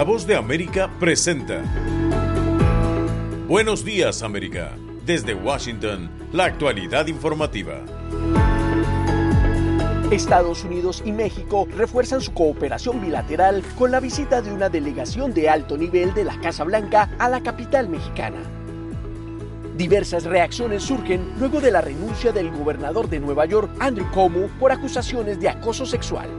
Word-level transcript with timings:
La 0.00 0.04
voz 0.04 0.26
de 0.26 0.34
América 0.34 0.88
presenta. 0.98 1.60
Buenos 3.46 3.84
días, 3.84 4.22
América. 4.22 4.74
Desde 5.04 5.34
Washington, 5.34 6.10
la 6.32 6.46
actualidad 6.46 7.06
informativa. 7.06 7.82
Estados 10.10 10.64
Unidos 10.64 11.02
y 11.04 11.12
México 11.12 11.68
refuerzan 11.76 12.22
su 12.22 12.32
cooperación 12.32 13.02
bilateral 13.02 13.62
con 13.76 13.90
la 13.90 14.00
visita 14.00 14.40
de 14.40 14.50
una 14.50 14.70
delegación 14.70 15.34
de 15.34 15.50
alto 15.50 15.76
nivel 15.76 16.14
de 16.14 16.24
la 16.24 16.40
Casa 16.40 16.64
Blanca 16.64 17.10
a 17.18 17.28
la 17.28 17.42
capital 17.42 17.90
mexicana. 17.90 18.38
Diversas 19.76 20.24
reacciones 20.24 20.82
surgen 20.82 21.30
luego 21.38 21.60
de 21.60 21.72
la 21.72 21.82
renuncia 21.82 22.32
del 22.32 22.50
gobernador 22.50 23.10
de 23.10 23.20
Nueva 23.20 23.44
York, 23.44 23.70
Andrew 23.80 24.10
Cuomo, 24.12 24.48
por 24.58 24.72
acusaciones 24.72 25.38
de 25.38 25.50
acoso 25.50 25.84
sexual. 25.84 26.30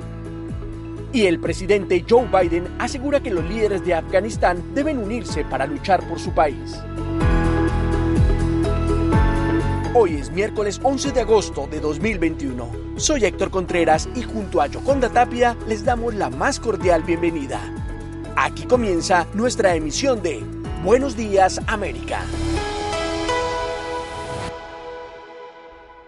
Y 1.13 1.25
el 1.25 1.39
presidente 1.39 2.05
Joe 2.09 2.27
Biden 2.27 2.67
asegura 2.79 3.19
que 3.19 3.31
los 3.31 3.43
líderes 3.43 3.83
de 3.85 3.93
Afganistán 3.93 4.63
deben 4.73 4.97
unirse 4.97 5.43
para 5.43 5.65
luchar 5.65 6.07
por 6.07 6.19
su 6.19 6.31
país. 6.31 6.79
Hoy 9.93 10.15
es 10.15 10.31
miércoles 10.31 10.79
11 10.81 11.11
de 11.11 11.19
agosto 11.19 11.67
de 11.69 11.81
2021. 11.81 12.71
Soy 12.95 13.25
Héctor 13.25 13.51
Contreras 13.51 14.07
y 14.15 14.21
junto 14.21 14.61
a 14.61 14.67
Yoconda 14.67 15.09
Tapia 15.09 15.57
les 15.67 15.83
damos 15.83 16.15
la 16.15 16.29
más 16.29 16.61
cordial 16.61 17.03
bienvenida. 17.03 17.59
Aquí 18.37 18.63
comienza 18.63 19.27
nuestra 19.33 19.75
emisión 19.75 20.21
de 20.21 20.41
Buenos 20.85 21.17
Días 21.17 21.59
América. 21.67 22.21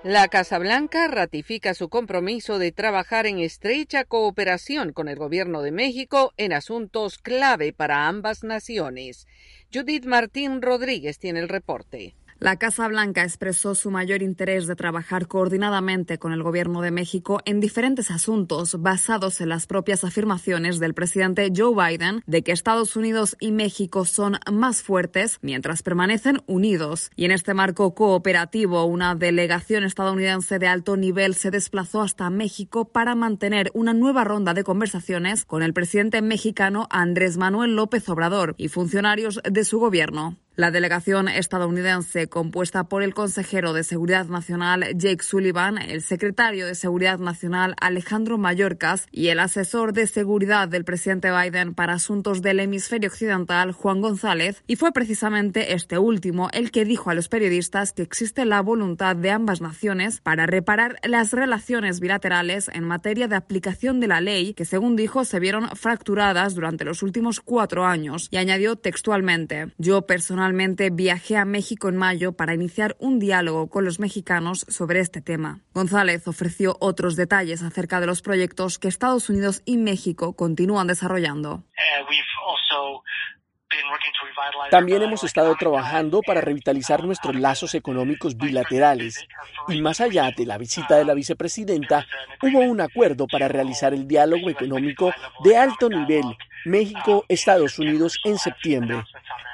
La 0.04 0.28
Casa 0.28 0.60
Blanca 0.60 1.08
ratifica 1.08 1.74
su 1.74 1.88
compromiso 1.88 2.60
de 2.60 2.74
trabajar 2.74 3.26
en 3.26 3.40
estrecha 3.40 4.04
cooperación 4.04 4.92
con 4.92 5.08
el 5.08 5.16
Gobierno 5.16 5.62
de 5.62 5.72
México 5.72 6.34
en 6.36 6.52
asuntos 6.52 7.18
clave 7.18 7.72
para 7.72 8.10
ambas 8.10 8.44
naciones. 8.44 9.28
Judith 9.74 10.04
Martín 10.04 10.62
Rodríguez 10.62 11.20
tiene 11.20 11.40
el 11.40 11.48
reporte. 11.48 12.16
La 12.44 12.58
Casa 12.58 12.90
Blanca 12.90 13.24
expresó 13.24 13.74
su 13.74 13.90
mayor 13.90 14.22
interés 14.22 14.68
de 14.68 14.76
trabajar 14.76 15.30
coordinadamente 15.30 16.18
con 16.18 16.34
el 16.34 16.44
Gobierno 16.44 16.82
de 16.82 16.92
México 16.92 17.40
en 17.46 17.62
diferentes 17.62 18.12
asuntos 18.12 18.82
basados 18.82 19.40
en 19.40 19.48
las 19.48 19.66
propias 19.66 20.04
afirmaciones 20.04 20.78
del 20.80 20.94
presidente 20.94 21.54
Joe 21.56 21.74
Biden 21.74 22.22
de 22.28 22.44
que 22.44 22.52
Estados 22.52 22.98
Unidos 22.98 23.38
y 23.40 23.54
México 23.54 24.04
son 24.04 24.40
más 24.52 24.82
fuertes 24.82 25.40
mientras 25.42 25.84
permanecen 25.84 26.42
unidos. 26.46 27.12
Y 27.16 27.24
en 27.24 27.32
este 27.32 27.54
marco 27.54 27.96
cooperativo, 27.96 28.84
una 28.84 29.16
delegación 29.16 29.86
estadounidense 29.86 30.60
de 30.60 30.68
alto 30.68 30.98
nivel 30.98 31.36
se 31.36 31.50
desplazó 31.50 32.02
hasta 32.02 32.30
México 32.30 32.90
para 32.92 33.16
mantener 33.16 33.72
una 33.74 33.94
nueva 33.94 34.26
ronda 34.26 34.54
de 34.54 34.66
conversaciones 34.66 35.46
con 35.46 35.64
el 35.64 35.72
presidente 35.72 36.22
mexicano 36.22 36.88
Andrés 36.90 37.38
Manuel 37.38 37.78
López 37.78 38.10
Obrador 38.10 38.54
y 38.58 38.68
funcionarios 38.68 39.40
de 39.50 39.64
su 39.64 39.80
gobierno. 39.80 40.43
La 40.56 40.70
delegación 40.70 41.30
estadounidense, 41.30 42.28
compuesta 42.28 42.84
por 42.84 43.02
el 43.02 43.16
consejero 43.16 43.74
de 43.74 43.84
Seguridad 43.84 44.28
Nacional 44.28 44.86
Jake 44.96 45.24
Sullivan, 45.24 45.80
el 45.80 46.04
secretario 46.04 46.68
de 46.68 46.76
Seguridad 46.76 47.18
Nacional 47.18 47.74
Alejandro 47.82 48.38
Mayorkas 48.38 49.08
y 49.12 49.30
el 49.30 49.40
asesor 49.40 49.94
de 49.94 50.06
seguridad 50.06 50.68
del 50.68 50.86
presidente 50.86 51.32
Biden 51.32 51.74
para 51.74 51.94
asuntos 51.94 52.44
del 52.44 52.60
hemisferio 52.60 53.10
occidental, 53.10 53.72
Juan 53.72 54.00
González, 54.00 54.64
y 54.68 54.76
fue 54.76 54.92
precisamente 54.92 55.74
este 55.74 55.98
último 55.98 56.50
el 56.54 56.70
que 56.70 56.86
dijo 56.86 57.10
a 57.10 57.16
los 57.16 57.30
periodistas 57.30 57.92
que 57.92 58.04
existe 58.04 58.46
la 58.46 58.62
voluntad 58.62 59.16
de 59.16 59.32
ambas 59.32 59.60
naciones 59.60 60.22
para 60.22 60.46
reparar 60.46 61.00
las 61.02 61.34
relaciones 61.34 62.00
bilaterales 62.00 62.70
en 62.72 62.84
materia 62.84 63.28
de 63.28 63.38
aplicación 63.38 64.00
de 64.00 64.08
la 64.08 64.22
ley, 64.22 64.54
que 64.54 64.66
según 64.66 64.98
dijo 64.98 65.26
se 65.26 65.40
vieron 65.40 65.70
fracturadas 65.76 66.54
durante 66.54 66.86
los 66.86 67.02
últimos 67.02 67.40
cuatro 67.40 67.88
años, 67.88 68.28
y 68.30 68.38
añadió 68.38 68.76
textualmente, 68.76 69.74
yo 69.80 70.04
personalmente 70.06 70.43
Personalmente 70.44 70.90
viajé 70.90 71.38
a 71.38 71.46
México 71.46 71.88
en 71.88 71.96
mayo 71.96 72.34
para 72.34 72.54
iniciar 72.54 72.98
un 73.00 73.18
diálogo 73.18 73.70
con 73.70 73.86
los 73.86 74.02
mexicanos 74.02 74.66
sobre 74.68 75.00
este 75.00 75.22
tema. 75.22 75.62
González 75.74 76.28
ofreció 76.28 76.76
otros 76.82 77.16
detalles 77.16 77.64
acerca 77.64 78.02
de 78.02 78.08
los 78.08 78.22
proyectos 78.22 78.78
que 78.78 78.90
Estados 78.90 79.30
Unidos 79.30 79.62
y 79.64 79.78
México 79.78 80.36
continúan 80.36 80.88
desarrollando. 80.88 81.64
También 84.70 85.02
hemos 85.04 85.24
estado 85.24 85.56
trabajando 85.56 86.22
para 86.22 86.42
revitalizar 86.42 87.06
nuestros 87.06 87.36
lazos 87.38 87.74
económicos 87.74 88.36
bilaterales 88.36 89.26
y 89.70 89.82
más 89.82 90.02
allá 90.02 90.30
de 90.36 90.46
la 90.46 90.58
visita 90.58 90.98
de 90.98 91.06
la 91.06 91.14
vicepresidenta, 91.14 92.06
hubo 92.42 92.60
un 92.60 92.82
acuerdo 92.82 93.28
para 93.28 93.48
realizar 93.48 93.94
el 93.94 94.10
diálogo 94.10 94.50
económico 94.50 95.14
de 95.46 95.56
alto 95.56 95.88
nivel 95.88 96.26
México-Estados 96.66 97.80
Unidos 97.80 98.20
en 98.24 98.38
septiembre. 98.38 99.04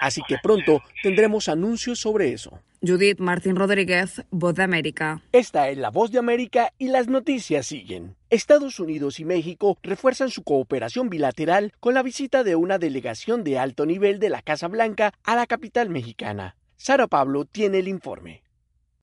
Así 0.02 0.22
que 0.28 0.38
pronto 0.42 0.82
tendremos 1.04 1.50
anuncios 1.50 2.00
sobre 2.00 2.34
eso. 2.34 2.60
Judith 2.82 3.20
Martín 3.20 3.58
Rodríguez, 3.58 4.24
Voz 4.32 4.56
de 4.56 4.64
América. 4.64 5.22
Esta 5.34 5.68
es 5.68 5.78
la 5.78 5.90
Voz 5.90 6.12
de 6.12 6.20
América 6.20 6.72
y 6.78 6.88
las 6.88 7.10
noticias 7.10 7.66
siguen. 7.66 8.16
Estados 8.30 8.80
Unidos 8.80 9.20
y 9.20 9.26
México 9.26 9.78
refuerzan 9.84 10.30
su 10.30 10.44
cooperación 10.44 11.10
bilateral 11.10 11.74
con 11.82 11.94
la 11.94 12.04
visita 12.04 12.44
de 12.46 12.56
una 12.56 12.78
delegación 12.78 13.44
de 13.44 13.60
alto 13.60 13.86
nivel 13.86 14.20
de 14.20 14.30
la 14.30 14.42
Casa 14.42 14.70
Blanca 14.70 15.14
a 15.24 15.36
la 15.36 15.46
capital 15.46 15.90
mexicana. 15.90 16.56
Sara 16.78 17.08
Pablo 17.08 17.44
tiene 17.44 17.80
el 17.80 17.90
informe. 17.90 18.44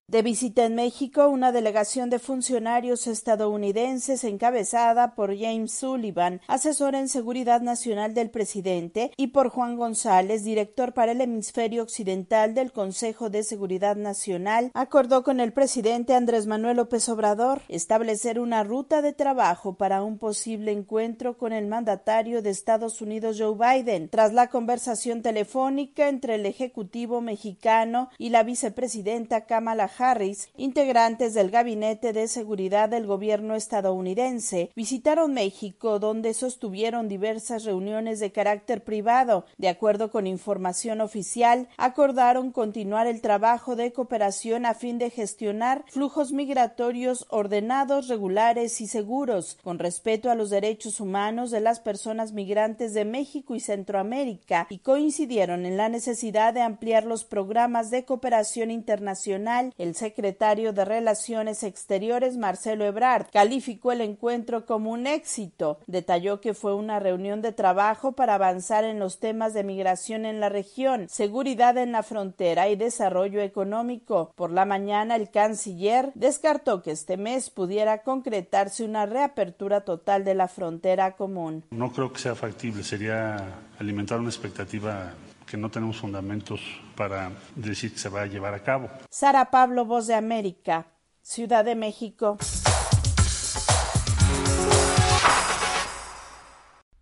De 0.09 0.21
visita 0.21 0.63
en 0.63 0.73
México, 0.75 1.27
una 1.27 1.51
delegación 1.51 2.09
de 2.09 2.19
funcionarios 2.19 3.07
estadounidenses 3.07 4.23
encabezada 4.23 5.15
por 5.15 5.37
James 5.37 5.73
Sullivan, 5.73 6.39
asesor 6.47 6.95
en 6.95 7.09
seguridad 7.09 7.59
nacional 7.59 8.13
del 8.13 8.29
presidente, 8.29 9.11
y 9.17 9.27
por 9.27 9.49
Juan 9.49 9.75
González, 9.75 10.45
director 10.45 10.93
para 10.93 11.11
el 11.11 11.19
hemisferio 11.19 11.83
occidental 11.83 12.53
del 12.53 12.71
Consejo 12.71 13.29
de 13.29 13.43
Seguridad 13.43 13.97
Nacional, 13.97 14.71
acordó 14.75 15.23
con 15.23 15.41
el 15.41 15.51
presidente 15.51 16.15
Andrés 16.15 16.47
Manuel 16.47 16.77
López 16.77 17.09
Obrador 17.09 17.63
establecer 17.67 18.39
una 18.39 18.63
ruta 18.63 19.01
de 19.01 19.11
trabajo 19.11 19.75
para 19.75 20.03
un 20.03 20.19
posible 20.19 20.71
encuentro 20.71 21.37
con 21.37 21.51
el 21.51 21.67
mandatario 21.67 22.41
de 22.41 22.51
Estados 22.51 23.01
Unidos 23.01 23.35
Joe 23.37 23.57
Biden, 23.57 24.07
tras 24.07 24.31
la 24.31 24.47
conversación 24.47 25.21
telefónica 25.21 26.07
entre 26.07 26.35
el 26.35 26.45
Ejecutivo 26.45 27.19
mexicano 27.19 28.09
y 28.17 28.29
la 28.29 28.43
vicepresidenta 28.43 29.45
Kamala 29.45 29.89
Harris, 29.97 30.49
integrantes 30.57 31.33
del 31.33 31.49
Gabinete 31.49 32.13
de 32.13 32.27
Seguridad 32.27 32.89
del 32.89 33.05
gobierno 33.05 33.55
estadounidense, 33.55 34.71
visitaron 34.75 35.33
México, 35.33 35.99
donde 35.99 36.33
sostuvieron 36.33 37.07
diversas 37.07 37.63
reuniones 37.63 38.19
de 38.19 38.31
carácter 38.31 38.83
privado. 38.83 39.45
De 39.57 39.69
acuerdo 39.69 40.11
con 40.11 40.27
información 40.27 41.01
oficial, 41.01 41.67
acordaron 41.77 42.51
continuar 42.51 43.07
el 43.07 43.21
trabajo 43.21 43.75
de 43.75 43.93
cooperación 43.93 44.65
a 44.65 44.73
fin 44.73 44.97
de 44.97 45.09
gestionar 45.09 45.83
flujos 45.87 46.31
migratorios 46.31 47.25
ordenados, 47.29 48.07
regulares 48.07 48.81
y 48.81 48.87
seguros, 48.87 49.57
con 49.63 49.79
respeto 49.79 50.29
a 50.29 50.35
los 50.35 50.49
derechos 50.49 50.99
humanos 50.99 51.51
de 51.51 51.61
las 51.61 51.79
personas 51.79 52.31
migrantes 52.31 52.93
de 52.93 53.05
México 53.05 53.55
y 53.55 53.59
Centroamérica, 53.59 54.67
y 54.69 54.79
coincidieron 54.79 55.65
en 55.65 55.77
la 55.77 55.89
necesidad 55.89 56.53
de 56.53 56.61
ampliar 56.61 57.05
los 57.05 57.23
programas 57.23 57.89
de 57.91 58.05
cooperación 58.05 58.71
internacional, 58.71 59.73
secretario 59.95 60.73
de 60.73 60.85
Relaciones 60.85 61.63
Exteriores, 61.63 62.37
Marcelo 62.37 62.85
Ebrard, 62.85 63.27
calificó 63.31 63.91
el 63.91 64.01
encuentro 64.01 64.65
como 64.65 64.91
un 64.91 65.07
éxito. 65.07 65.79
Detalló 65.87 66.41
que 66.41 66.53
fue 66.53 66.73
una 66.75 66.99
reunión 66.99 67.41
de 67.41 67.51
trabajo 67.51 68.13
para 68.13 68.35
avanzar 68.35 68.83
en 68.83 68.99
los 68.99 69.19
temas 69.19 69.53
de 69.53 69.63
migración 69.63 70.25
en 70.25 70.39
la 70.39 70.49
región, 70.49 71.07
seguridad 71.09 71.77
en 71.77 71.91
la 71.91 72.03
frontera 72.03 72.69
y 72.69 72.75
desarrollo 72.75 73.41
económico. 73.41 74.31
Por 74.35 74.51
la 74.51 74.65
mañana, 74.65 75.15
el 75.15 75.29
canciller 75.29 76.11
descartó 76.15 76.81
que 76.81 76.91
este 76.91 77.17
mes 77.17 77.49
pudiera 77.49 78.03
concretarse 78.03 78.83
una 78.83 79.05
reapertura 79.05 79.81
total 79.81 80.23
de 80.23 80.35
la 80.35 80.47
frontera 80.47 81.15
común. 81.15 81.63
No 81.71 81.91
creo 81.91 82.11
que 82.11 82.19
sea 82.19 82.35
factible, 82.35 82.83
sería 82.83 83.37
alimentar 83.79 84.19
una 84.19 84.29
expectativa 84.29 85.13
que 85.49 85.57
no 85.57 85.71
tenemos 85.71 85.97
fundamentos 85.97 86.61
para 86.95 87.31
decir 87.55 87.93
que 87.93 87.99
se 87.99 88.09
va 88.09 88.21
a 88.21 88.25
llevar 88.27 88.53
a 88.53 88.61
cabo. 88.61 88.89
Sara 89.09 89.49
Pablo, 89.49 89.85
Voz 89.85 90.05
de 90.05 90.15
América, 90.15 90.87
Ciudad 91.21 91.65
de 91.65 91.75
México. 91.75 92.37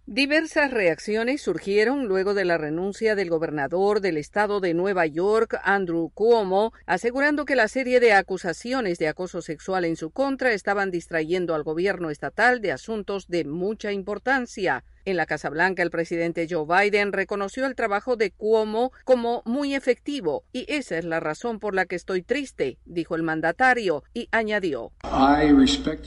Diversas 0.08 0.70
reacciones 0.70 1.42
surgieron 1.42 2.06
luego 2.06 2.36
de 2.36 2.46
la 2.46 2.60
renuncia 2.60 3.16
del 3.16 3.30
gobernador 3.30 4.02
del 4.02 4.18
estado 4.18 4.60
de 4.60 4.76
Nueva 4.76 5.08
York, 5.08 5.60
Andrew 5.64 6.12
Cuomo, 6.14 6.74
asegurando 6.86 7.44
que 7.44 7.56
la 7.56 7.68
serie 7.68 8.00
de 8.00 8.14
acusaciones 8.14 9.00
de 9.00 9.08
acoso 9.08 9.42
sexual 9.42 9.84
en 9.84 9.96
su 9.96 10.12
contra 10.12 10.54
estaban 10.54 10.92
distrayendo 10.92 11.56
al 11.56 11.64
gobierno 11.64 12.12
estatal 12.12 12.62
de 12.62 12.72
asuntos 12.72 13.28
de 13.28 13.46
mucha 13.46 13.92
importancia. 13.92 14.86
En 15.06 15.18
la 15.18 15.28
Casa 15.28 15.52
Blanca, 15.52 15.84
el 15.84 15.92
presidente 15.92 16.48
Joe 16.50 16.66
Biden 16.66 17.14
reconoció 17.14 17.68
el 17.68 17.76
trabajo 17.76 18.16
de 18.16 18.32
Cuomo 18.32 18.92
como 19.04 19.44
muy 19.46 19.76
efectivo 19.76 20.46
y 20.52 20.66
esa 20.68 20.98
es 20.98 21.06
la 21.06 21.20
razón 21.20 21.60
por 21.60 21.76
la 21.76 21.86
que 21.86 21.96
estoy 21.96 22.24
triste, 22.24 22.80
dijo 22.86 23.16
el 23.16 23.22
mandatario 23.22 24.04
y 24.16 24.28
añadió. 24.32 24.92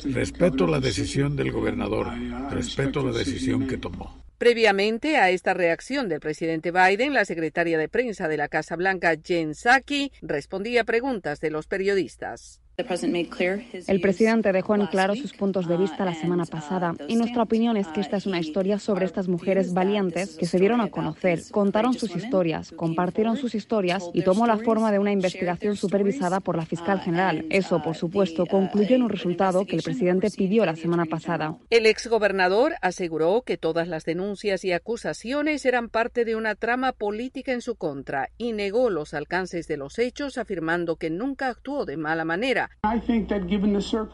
Respeto 0.05 0.67
la 0.67 0.81
decisión 0.81 1.37
del 1.37 1.53
gobernador, 1.53 2.09
respeto 2.51 3.05
la 3.05 3.17
decisión 3.17 3.69
que 3.69 3.77
tomó. 3.77 4.25
Previamente 4.37 5.17
a 5.17 5.31
esta 5.31 5.55
reacción 5.55 6.09
del 6.09 6.19
presidente 6.19 6.73
Biden, 6.73 7.15
la 7.15 7.25
secretaria 7.25 7.79
de 7.79 7.89
prensa 7.89 8.27
de 8.27 8.37
la 8.37 8.49
Casa 8.49 8.75
Blanca, 8.75 9.15
Jen 9.23 9.55
Psaki, 9.55 10.11
respondía 10.23 10.83
a 10.83 10.85
preguntas 10.85 11.39
de 11.41 11.51
los 11.51 11.69
periodistas. 11.69 12.61
El 12.79 14.01
presidente 14.01 14.53
dejó 14.53 14.77
en 14.77 14.87
claro 14.87 15.17
sus 15.17 15.33
puntos 15.33 15.67
de 15.67 15.77
vista 15.77 16.05
la 16.05 16.15
semana 16.15 16.45
pasada 16.47 16.95
y 17.09 17.17
nuestra 17.17 17.43
opinión 17.43 17.77
es 17.77 17.89
que 17.89 18.01
esta 18.01 18.19
es 18.19 18.25
una 18.25 18.39
historia 18.39 18.79
sobre 18.79 19.05
estas 19.05 19.27
mujeres 19.27 19.75
valientes 19.75 20.37
que 20.37 20.47
se 20.47 20.61
dieron 20.61 20.81
a 20.81 20.89
conocer, 20.89 21.41
contaron 21.51 21.95
sus 21.95 22.15
historias, 22.15 22.71
compartieron 22.71 23.37
sus 23.37 23.57
historias 23.57 24.09
y 24.15 24.23
tomó 24.23 24.47
la 24.47 24.59
forma 24.59 24.93
de 24.93 25.01
una 25.01 25.11
investigación 25.11 25.75
supervisada 25.75 26.39
por 26.39 26.57
la 26.57 26.67
fiscal 26.67 27.01
general. 27.01 27.47
Eso, 27.51 27.83
por 27.83 27.97
supuesto, 27.97 28.47
concluyó 28.47 28.95
en 28.95 29.03
un 29.03 29.11
resultado 29.11 29.67
que 29.67 29.75
el 29.75 29.83
presidente 29.83 30.31
pidió 30.31 30.65
la 30.65 30.77
semana 30.77 31.05
pasada. 31.07 31.57
El 31.71 31.85
exgobernador 31.85 32.77
aseguró 32.81 33.43
que 33.43 33.57
todas 33.57 33.89
las 33.89 34.05
denuncias 34.05 34.65
y 34.65 34.71
acusaciones 34.71 35.67
eran 35.67 35.89
parte 35.89 36.25
de 36.25 36.37
una 36.37 36.55
trama 36.55 36.93
política 36.93 37.51
en 37.51 37.61
su 37.61 37.75
contra 37.75 38.29
y 38.39 38.53
negó 38.53 38.89
los 38.89 39.15
alcances 39.15 39.67
de 39.67 39.79
los 39.79 39.99
hechos 39.99 40.39
afirmando 40.39 40.95
que 40.95 41.11
nunca 41.11 41.49
actuó 41.49 41.85
de 41.85 41.97
mala 41.97 42.25
manera 42.25 42.68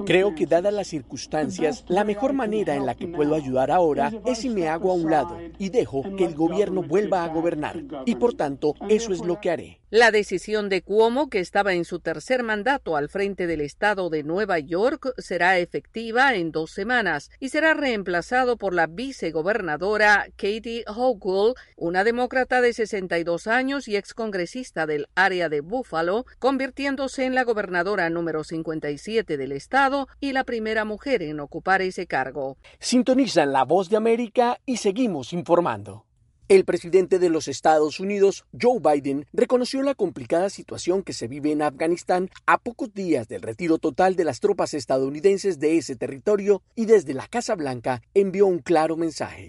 Creo 0.06 0.34
que 0.34 0.46
dadas 0.46 0.72
las 0.72 0.88
circunstancias, 0.88 1.84
la 1.88 2.04
mejor 2.04 2.32
manera 2.32 2.74
en 2.74 2.86
la 2.86 2.94
que 2.94 3.06
puedo 3.06 3.34
ayudar 3.34 3.70
ahora 3.70 4.12
es 4.24 4.38
si 4.38 4.48
me 4.48 4.68
hago 4.68 4.90
a 4.90 4.94
un 4.94 5.10
lado 5.10 5.38
y 5.58 5.68
dejo 5.68 6.02
que 6.16 6.24
el 6.24 6.34
gobierno 6.34 6.82
vuelva 6.82 7.24
a 7.24 7.28
gobernar. 7.28 7.82
Y 8.06 8.16
por 8.16 8.34
tanto, 8.34 8.74
eso 8.88 9.12
es 9.12 9.20
lo 9.20 9.40
que 9.40 9.50
haré. 9.50 9.80
La 9.90 10.10
decisión 10.10 10.68
de 10.68 10.82
Cuomo, 10.82 11.30
que 11.30 11.38
estaba 11.38 11.72
en 11.72 11.84
su 11.84 12.00
tercer 12.00 12.42
mandato 12.42 12.96
al 12.96 13.08
frente 13.08 13.46
del 13.46 13.60
estado 13.60 14.10
de 14.10 14.24
Nueva 14.24 14.58
York, 14.58 15.12
será 15.18 15.58
efectiva 15.58 16.34
en 16.34 16.50
dos 16.50 16.72
semanas 16.72 17.30
y 17.38 17.50
será 17.50 17.74
reemplazado 17.74 18.56
por 18.56 18.74
la 18.74 18.88
vicegobernadora 18.88 20.26
Katie 20.36 20.84
Hochul, 20.88 21.54
una 21.76 22.02
demócrata 22.02 22.60
de 22.60 22.72
62 22.72 23.46
años 23.46 23.86
y 23.86 23.96
excongresista 23.96 24.86
del 24.86 25.06
área 25.14 25.48
de 25.48 25.60
Buffalo, 25.60 26.26
convirtiéndose 26.40 27.24
en 27.24 27.34
la 27.36 27.44
gobernadora 27.44 28.10
número 28.10 28.42
57 28.44 29.36
del 29.36 29.52
estado 29.52 30.08
y 30.20 30.32
la 30.32 30.44
primera 30.44 30.84
mujer 30.84 31.22
en 31.22 31.40
ocupar 31.40 31.82
ese 31.82 32.06
cargo. 32.06 32.56
Sintonizan 32.78 33.52
la 33.52 33.64
voz 33.64 33.88
de 33.88 33.96
América 33.96 34.60
y 34.66 34.76
seguimos 34.76 35.32
informando. 35.32 36.06
El 36.46 36.66
presidente 36.66 37.18
de 37.18 37.30
los 37.30 37.48
Estados 37.48 38.00
Unidos, 38.00 38.44
Joe 38.60 38.78
Biden, 38.78 39.24
reconoció 39.32 39.82
la 39.82 39.94
complicada 39.94 40.50
situación 40.50 41.02
que 41.02 41.14
se 41.14 41.26
vive 41.26 41.50
en 41.52 41.62
Afganistán 41.62 42.28
a 42.44 42.58
pocos 42.58 42.92
días 42.92 43.28
del 43.28 43.40
retiro 43.40 43.78
total 43.78 44.14
de 44.14 44.24
las 44.24 44.40
tropas 44.40 44.74
estadounidenses 44.74 45.58
de 45.58 45.78
ese 45.78 45.96
territorio 45.96 46.60
y 46.74 46.84
desde 46.84 47.14
la 47.14 47.28
Casa 47.28 47.54
Blanca 47.54 48.02
envió 48.12 48.46
un 48.46 48.58
claro 48.58 48.98
mensaje. 48.98 49.48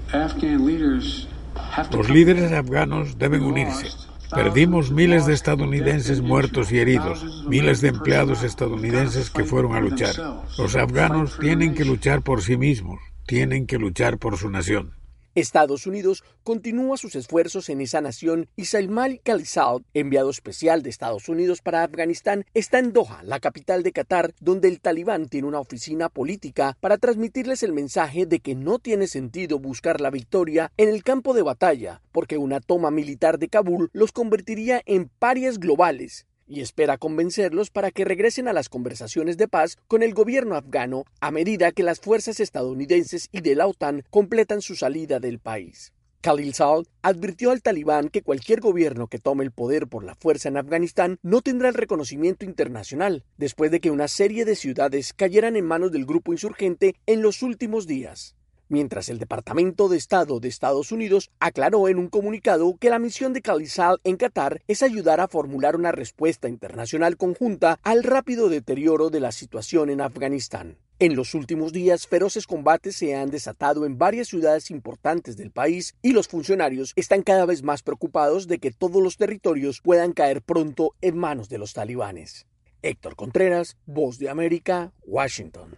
Los 1.91 2.09
líderes 2.09 2.51
afganos 2.53 3.17
deben 3.17 3.43
unirse. 3.43 3.89
Perdimos 4.31 4.91
miles 4.91 5.25
de 5.25 5.33
estadounidenses 5.33 6.21
muertos 6.21 6.71
y 6.71 6.79
heridos, 6.79 7.45
miles 7.47 7.81
de 7.81 7.89
empleados 7.89 8.43
estadounidenses 8.43 9.29
que 9.29 9.43
fueron 9.43 9.75
a 9.75 9.79
luchar. 9.79 10.15
Los 10.57 10.75
afganos 10.75 11.37
tienen 11.39 11.73
que 11.73 11.85
luchar 11.85 12.21
por 12.21 12.41
sí 12.41 12.57
mismos, 12.57 12.99
tienen 13.25 13.67
que 13.67 13.77
luchar 13.77 14.17
por 14.17 14.37
su 14.37 14.49
nación. 14.49 14.93
Estados 15.35 15.85
Unidos 15.85 16.23
continúa 16.43 16.95
sus 16.95 17.15
esfuerzos 17.15 17.67
en 17.67 17.81
esa 17.81 17.99
nación 17.99 18.47
y 18.55 18.65
Salman 18.65 19.19
Khalizad, 19.21 19.81
enviado 19.93 20.29
especial 20.29 20.81
de 20.81 20.89
Estados 20.89 21.27
Unidos 21.27 21.61
para 21.61 21.83
Afganistán, 21.83 22.45
está 22.53 22.79
en 22.79 22.93
Doha, 22.93 23.21
la 23.23 23.41
capital 23.41 23.83
de 23.83 23.91
Qatar, 23.91 24.33
donde 24.39 24.69
el 24.69 24.79
talibán 24.79 25.27
tiene 25.27 25.47
una 25.47 25.59
oficina 25.59 26.07
política 26.07 26.77
para 26.79 26.97
transmitirles 26.97 27.63
el 27.63 27.73
mensaje 27.73 28.25
de 28.25 28.39
que 28.39 28.55
no 28.55 28.79
tiene 28.79 29.07
sentido 29.07 29.59
buscar 29.59 29.99
la 29.99 30.09
victoria 30.09 30.71
en 30.77 30.87
el 30.87 31.03
campo 31.03 31.33
de 31.33 31.41
batalla, 31.41 32.01
porque 32.13 32.37
una 32.37 32.61
toma 32.61 32.89
militar 32.89 33.37
de 33.37 33.49
Kabul 33.49 33.89
los 33.91 34.13
convertiría 34.13 34.81
en 34.85 35.09
parias 35.19 35.59
globales 35.59 36.25
y 36.47 36.61
espera 36.61 36.97
convencerlos 36.97 37.69
para 37.69 37.91
que 37.91 38.05
regresen 38.05 38.47
a 38.47 38.53
las 38.53 38.69
conversaciones 38.69 39.37
de 39.37 39.47
paz 39.47 39.77
con 39.87 40.03
el 40.03 40.13
gobierno 40.13 40.55
afgano 40.55 41.05
a 41.19 41.31
medida 41.31 41.71
que 41.71 41.83
las 41.83 41.99
fuerzas 41.99 42.39
estadounidenses 42.39 43.29
y 43.31 43.41
de 43.41 43.55
la 43.55 43.67
OTAN 43.67 44.03
completan 44.09 44.61
su 44.61 44.75
salida 44.75 45.19
del 45.19 45.39
país. 45.39 45.93
Khalil 46.21 46.55
Saad 46.55 46.85
advirtió 47.03 47.51
al 47.51 47.61
talibán 47.61 48.09
que 48.09 48.23
cualquier 48.23 48.59
gobierno 48.59 49.07
que 49.07 49.19
tome 49.19 49.43
el 49.43 49.51
poder 49.51 49.87
por 49.87 50.03
la 50.03 50.15
fuerza 50.15 50.49
en 50.49 50.57
Afganistán 50.57 51.19
no 51.21 51.41
tendrá 51.41 51.69
el 51.69 51.75
reconocimiento 51.75 52.45
internacional, 52.45 53.23
después 53.37 53.69
de 53.69 53.79
que 53.79 53.91
una 53.91 54.07
serie 54.07 54.43
de 54.43 54.55
ciudades 54.55 55.13
cayeran 55.13 55.55
en 55.55 55.65
manos 55.65 55.91
del 55.91 56.07
grupo 56.07 56.33
insurgente 56.33 56.95
en 57.05 57.21
los 57.21 57.43
últimos 57.43 57.85
días 57.85 58.35
mientras 58.75 59.07
el 59.07 59.19
Departamento 59.19 59.87
de 59.87 59.95
Estado 59.95 60.41
de 60.41 60.49
Estados 60.49 60.91
Unidos 60.91 61.31
aclaró 61.39 61.87
en 61.87 61.97
un 61.97 62.09
comunicado 62.09 62.75
que 62.77 62.89
la 62.89 62.99
misión 62.99 63.31
de 63.31 63.41
Khalisad 63.41 63.99
en 64.03 64.17
Qatar 64.17 64.61
es 64.67 64.83
ayudar 64.83 65.21
a 65.21 65.29
formular 65.29 65.77
una 65.77 65.93
respuesta 65.93 66.49
internacional 66.49 67.15
conjunta 67.15 67.79
al 67.83 68.03
rápido 68.03 68.49
deterioro 68.49 69.09
de 69.09 69.21
la 69.21 69.31
situación 69.31 69.89
en 69.89 70.01
Afganistán. 70.01 70.75
En 70.99 71.15
los 71.15 71.35
últimos 71.35 71.71
días, 71.71 72.05
feroces 72.05 72.47
combates 72.47 72.97
se 72.97 73.15
han 73.15 73.29
desatado 73.29 73.85
en 73.85 73.97
varias 73.97 74.27
ciudades 74.27 74.69
importantes 74.69 75.37
del 75.37 75.51
país 75.51 75.95
y 76.01 76.11
los 76.11 76.27
funcionarios 76.27 76.91
están 76.97 77.21
cada 77.21 77.45
vez 77.45 77.63
más 77.63 77.81
preocupados 77.81 78.45
de 78.45 78.59
que 78.59 78.71
todos 78.71 79.01
los 79.01 79.15
territorios 79.15 79.79
puedan 79.79 80.11
caer 80.11 80.41
pronto 80.41 80.95
en 80.99 81.17
manos 81.17 81.47
de 81.47 81.59
los 81.59 81.71
talibanes. 81.71 82.45
Héctor 82.81 83.15
Contreras, 83.15 83.77
Voz 83.85 84.19
de 84.19 84.29
América, 84.29 84.91
Washington. 85.05 85.77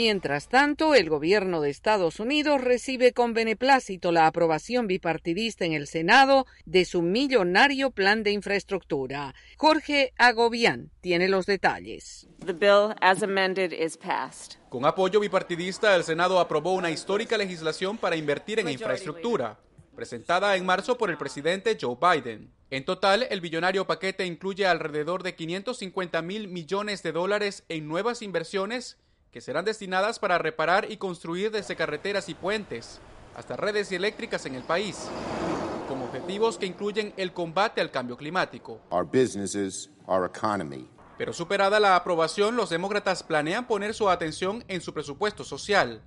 Mientras 0.00 0.48
tanto, 0.48 0.94
el 0.94 1.10
gobierno 1.10 1.60
de 1.60 1.70
Estados 1.70 2.20
Unidos 2.20 2.60
recibe 2.60 3.12
con 3.12 3.34
beneplácito 3.34 4.12
la 4.12 4.28
aprobación 4.28 4.86
bipartidista 4.86 5.64
en 5.64 5.72
el 5.72 5.88
Senado 5.88 6.46
de 6.66 6.84
su 6.84 7.02
millonario 7.02 7.90
plan 7.90 8.22
de 8.22 8.30
infraestructura. 8.30 9.34
Jorge 9.56 10.12
Agobián 10.16 10.92
tiene 11.00 11.26
los 11.26 11.46
detalles. 11.46 12.28
Con 14.68 14.84
apoyo 14.84 15.18
bipartidista, 15.18 15.96
el 15.96 16.04
Senado 16.04 16.38
aprobó 16.38 16.74
una 16.74 16.92
histórica 16.92 17.36
legislación 17.36 17.98
para 17.98 18.14
invertir 18.14 18.60
en 18.60 18.68
infraestructura, 18.68 19.58
presentada 19.96 20.54
en 20.54 20.64
marzo 20.64 20.96
por 20.96 21.10
el 21.10 21.18
presidente 21.18 21.76
Joe 21.80 21.96
Biden. 22.00 22.52
En 22.70 22.84
total, 22.84 23.26
el 23.30 23.40
billonario 23.40 23.88
paquete 23.88 24.24
incluye 24.26 24.64
alrededor 24.64 25.24
de 25.24 25.34
550 25.34 26.22
mil 26.22 26.46
millones 26.46 27.02
de 27.02 27.10
dólares 27.10 27.64
en 27.68 27.88
nuevas 27.88 28.22
inversiones 28.22 28.96
que 29.32 29.40
serán 29.40 29.64
destinadas 29.64 30.18
para 30.18 30.38
reparar 30.38 30.90
y 30.90 30.96
construir 30.96 31.50
desde 31.50 31.76
carreteras 31.76 32.28
y 32.28 32.34
puentes 32.34 33.00
hasta 33.36 33.56
redes 33.56 33.92
eléctricas 33.92 34.46
en 34.46 34.54
el 34.54 34.62
país, 34.62 35.08
con 35.88 36.02
objetivos 36.02 36.58
que 36.58 36.66
incluyen 36.66 37.12
el 37.16 37.32
combate 37.32 37.80
al 37.80 37.90
cambio 37.90 38.16
climático. 38.16 38.80
Pero 41.16 41.32
superada 41.32 41.80
la 41.80 41.96
aprobación, 41.96 42.56
los 42.56 42.70
demócratas 42.70 43.22
planean 43.22 43.66
poner 43.66 43.94
su 43.94 44.08
atención 44.08 44.64
en 44.68 44.80
su 44.80 44.94
presupuesto 44.94 45.44
social, 45.44 46.02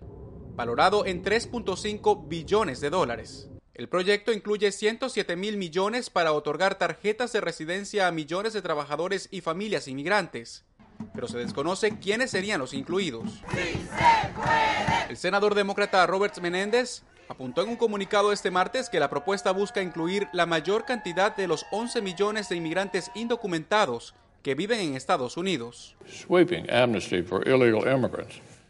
valorado 0.56 1.06
en 1.06 1.24
3.5 1.24 2.28
billones 2.28 2.82
de 2.82 2.90
dólares. 2.90 3.50
El 3.74 3.90
proyecto 3.90 4.32
incluye 4.32 4.72
107 4.72 5.36
mil 5.36 5.58
millones 5.58 6.10
para 6.10 6.34
otorgar 6.34 6.76
tarjetas 6.76 7.32
de 7.34 7.42
residencia 7.42 8.08
a 8.08 8.12
millones 8.12 8.54
de 8.54 8.62
trabajadores 8.62 9.28
y 9.32 9.42
familias 9.42 9.88
inmigrantes, 9.88 10.66
pero 11.14 11.28
se 11.28 11.38
desconoce 11.38 11.98
quiénes 12.00 12.32
serían 12.32 12.60
los 12.60 12.74
incluidos. 12.74 13.42
El 15.10 15.18
senador 15.18 15.56
demócrata 15.56 16.06
Robert 16.08 16.38
Menéndez 16.40 17.04
apuntó 17.28 17.64
en 17.64 17.70
un 17.70 17.76
comunicado 17.78 18.32
este 18.32 18.52
martes 18.52 18.90
que 18.90 19.00
la 19.00 19.10
propuesta 19.10 19.52
busca 19.52 19.82
incluir 19.82 20.28
la 20.34 20.46
mayor 20.46 20.86
cantidad 20.86 21.36
de 21.36 21.48
los 21.48 21.66
11 21.72 22.02
millones 22.02 22.50
de 22.50 22.58
inmigrantes 22.58 23.12
indocumentados 23.16 24.14
que 24.44 24.56
viven 24.56 24.80
en 24.80 24.96
Estados 24.96 25.38
Unidos. 25.38 25.96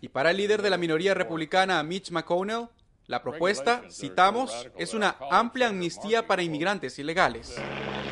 Y 0.01 0.09
para 0.09 0.31
el 0.31 0.37
líder 0.37 0.61
de 0.61 0.69
la 0.69 0.77
minoría 0.77 1.13
republicana, 1.13 1.81
Mitch 1.83 2.11
McConnell, 2.11 2.67
la 3.07 3.21
propuesta, 3.21 3.83
citamos, 3.89 4.69
es 4.77 4.93
una 4.93 5.15
amplia 5.29 5.67
amnistía 5.67 6.27
para 6.27 6.43
inmigrantes 6.43 6.97
ilegales. 6.97 7.55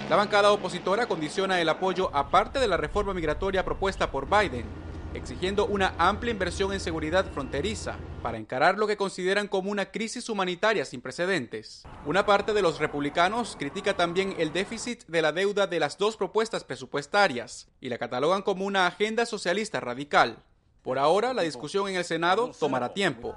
La 0.10 0.16
bancada 0.16 0.52
opositora 0.52 1.06
condiciona 1.06 1.62
el 1.62 1.70
apoyo 1.70 2.10
a 2.16 2.32
parte 2.32 2.58
de 2.58 2.68
la 2.68 2.78
reforma 2.78 3.14
migratoria 3.14 3.64
propuesta 3.64 4.10
por 4.10 4.28
Biden, 4.28 4.66
exigiendo 5.14 5.68
una 5.68 5.94
amplia 6.00 6.32
inversión 6.32 6.74
en 6.74 6.80
seguridad 6.80 7.28
fronteriza 7.32 7.96
para 8.24 8.40
encarar 8.40 8.80
lo 8.80 8.88
que 8.88 8.98
consideran 8.98 9.48
como 9.48 9.70
una 9.70 9.92
crisis 9.92 10.28
humanitaria 10.28 10.84
sin 10.86 11.02
precedentes. 11.02 11.84
Una 12.08 12.26
parte 12.26 12.54
de 12.54 12.64
los 12.64 12.80
republicanos 12.80 13.56
critica 13.60 13.96
también 13.96 14.34
el 14.40 14.52
déficit 14.52 15.06
de 15.06 15.22
la 15.22 15.32
deuda 15.32 15.68
de 15.68 15.80
las 15.80 16.00
dos 16.00 16.18
propuestas 16.18 16.64
presupuestarias 16.64 17.68
y 17.80 17.90
la 17.90 18.00
catalogan 18.00 18.42
como 18.42 18.66
una 18.66 18.88
agenda 18.88 19.28
socialista 19.28 19.80
radical. 19.80 20.42
Por 20.82 20.98
ahora, 20.98 21.36
la 21.36 21.44
discusión 21.44 21.88
en 21.88 21.98
el 21.98 22.04
Senado 22.04 22.50
tomará 22.60 22.96
tiempo. 22.96 23.36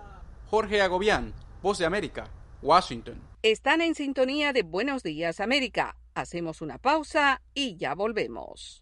Jorge 0.49 0.81
Agobián, 0.81 1.35
Voz 1.61 1.77
de 1.77 1.85
América, 1.85 2.31
Washington. 2.63 3.21
Están 3.43 3.83
en 3.83 3.95
sintonía 3.95 4.55
de 4.55 4.63
Buenos 4.63 5.03
Días 5.03 5.39
América. 5.39 5.97
Hacemos 6.15 6.61
una 6.61 6.79
pausa 6.79 7.43
y 7.55 7.77
ya 7.77 7.95
volvemos. 7.95 8.82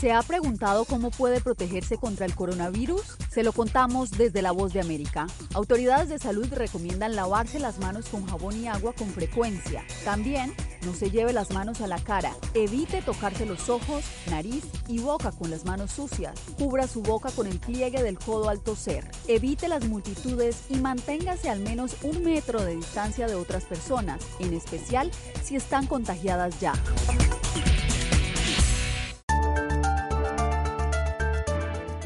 ¿Se 0.00 0.12
ha 0.12 0.22
preguntado 0.22 0.84
cómo 0.84 1.10
puede 1.10 1.40
protegerse 1.40 1.96
contra 1.96 2.26
el 2.26 2.34
coronavirus? 2.34 3.02
Se 3.30 3.42
lo 3.42 3.52
contamos 3.52 4.10
desde 4.10 4.42
La 4.42 4.52
Voz 4.52 4.72
de 4.72 4.80
América. 4.80 5.26
Autoridades 5.54 6.08
de 6.08 6.18
salud 6.18 6.46
recomiendan 6.52 7.16
lavarse 7.16 7.58
las 7.58 7.78
manos 7.78 8.08
con 8.08 8.26
jabón 8.26 8.56
y 8.56 8.68
agua 8.68 8.92
con 8.92 9.08
frecuencia. 9.08 9.84
También 10.04 10.54
no 10.84 10.94
se 10.94 11.10
lleve 11.10 11.32
las 11.32 11.50
manos 11.50 11.80
a 11.80 11.86
la 11.86 11.98
cara. 11.98 12.34
Evite 12.54 13.02
tocarse 13.02 13.46
los 13.46 13.68
ojos, 13.68 14.04
nariz 14.30 14.64
y 14.88 14.98
boca 14.98 15.32
con 15.32 15.50
las 15.50 15.64
manos 15.64 15.92
sucias. 15.92 16.38
Cubra 16.58 16.86
su 16.86 17.02
boca 17.02 17.30
con 17.30 17.46
el 17.46 17.58
pliegue 17.58 18.02
del 18.02 18.18
codo 18.18 18.48
al 18.48 18.60
toser. 18.60 19.10
Evite 19.28 19.68
las 19.68 19.86
multitudes 19.86 20.62
y 20.68 20.76
manténgase 20.76 21.48
al 21.50 21.60
menos 21.60 21.96
un 22.02 22.22
metro 22.22 22.62
de 22.62 22.76
distancia 22.76 23.26
de 23.26 23.34
otras 23.34 23.64
personas, 23.64 24.22
en 24.38 24.52
especial 24.54 25.10
si 25.42 25.56
están 25.56 25.86
contagiadas 25.86 26.60
ya. 26.60 26.74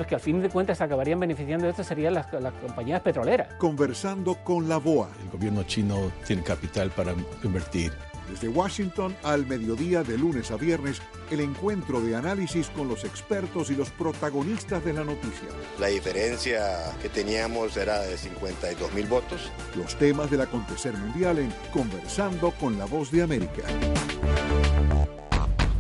Que 0.09 0.15
al 0.15 0.21
fin 0.21 0.43
de 0.43 0.49
cuentas 0.49 0.81
acabarían 0.81 1.21
beneficiando 1.21 1.67
de 1.67 1.71
esto 1.71 1.85
serían 1.85 2.15
las, 2.15 2.33
las, 2.33 2.53
compañías 2.55 3.01
petroleras. 3.01 3.55
Conversando 3.55 4.35
con 4.43 4.69
la 4.69 4.79
BOA. 4.79 5.09
El 5.23 5.31
gobierno 5.31 5.63
chino 5.65 6.11
tiene 6.27 6.43
capital 6.43 6.91
para 6.91 7.15
invertir. 7.45 7.93
Desde 8.29 8.49
Washington 8.49 9.17
al 9.23 9.47
mediodía 9.47 10.03
de 10.03 10.19
lunes 10.19 10.51
a 10.51 10.57
viernes, 10.57 11.01
el 11.31 11.41
encuentro 11.41 12.01
de 12.01 12.15
análisis 12.15 12.69
con 12.69 12.89
los 12.89 13.05
expertos 13.05 13.71
y 13.71 13.75
los 13.75 13.91
protagonistas 13.91 14.85
de 14.85 14.93
la 14.93 15.05
noticia. 15.05 15.49
La 15.79 15.87
diferencia 15.87 16.61
que 17.01 17.09
teníamos 17.09 17.77
era 17.77 18.01
de 18.01 18.19
52 18.19 18.93
mil 18.93 19.07
votos. 19.07 19.51
Los 19.77 19.97
temas 19.97 20.31
del 20.31 20.43
acontecer 20.43 20.95
mundial 20.95 21.39
en 21.39 21.53
Conversando 21.73 22.51
con 22.53 22.79
la 22.79 22.85
Voz 22.85 23.11
de 23.11 23.23
América. 23.23 23.63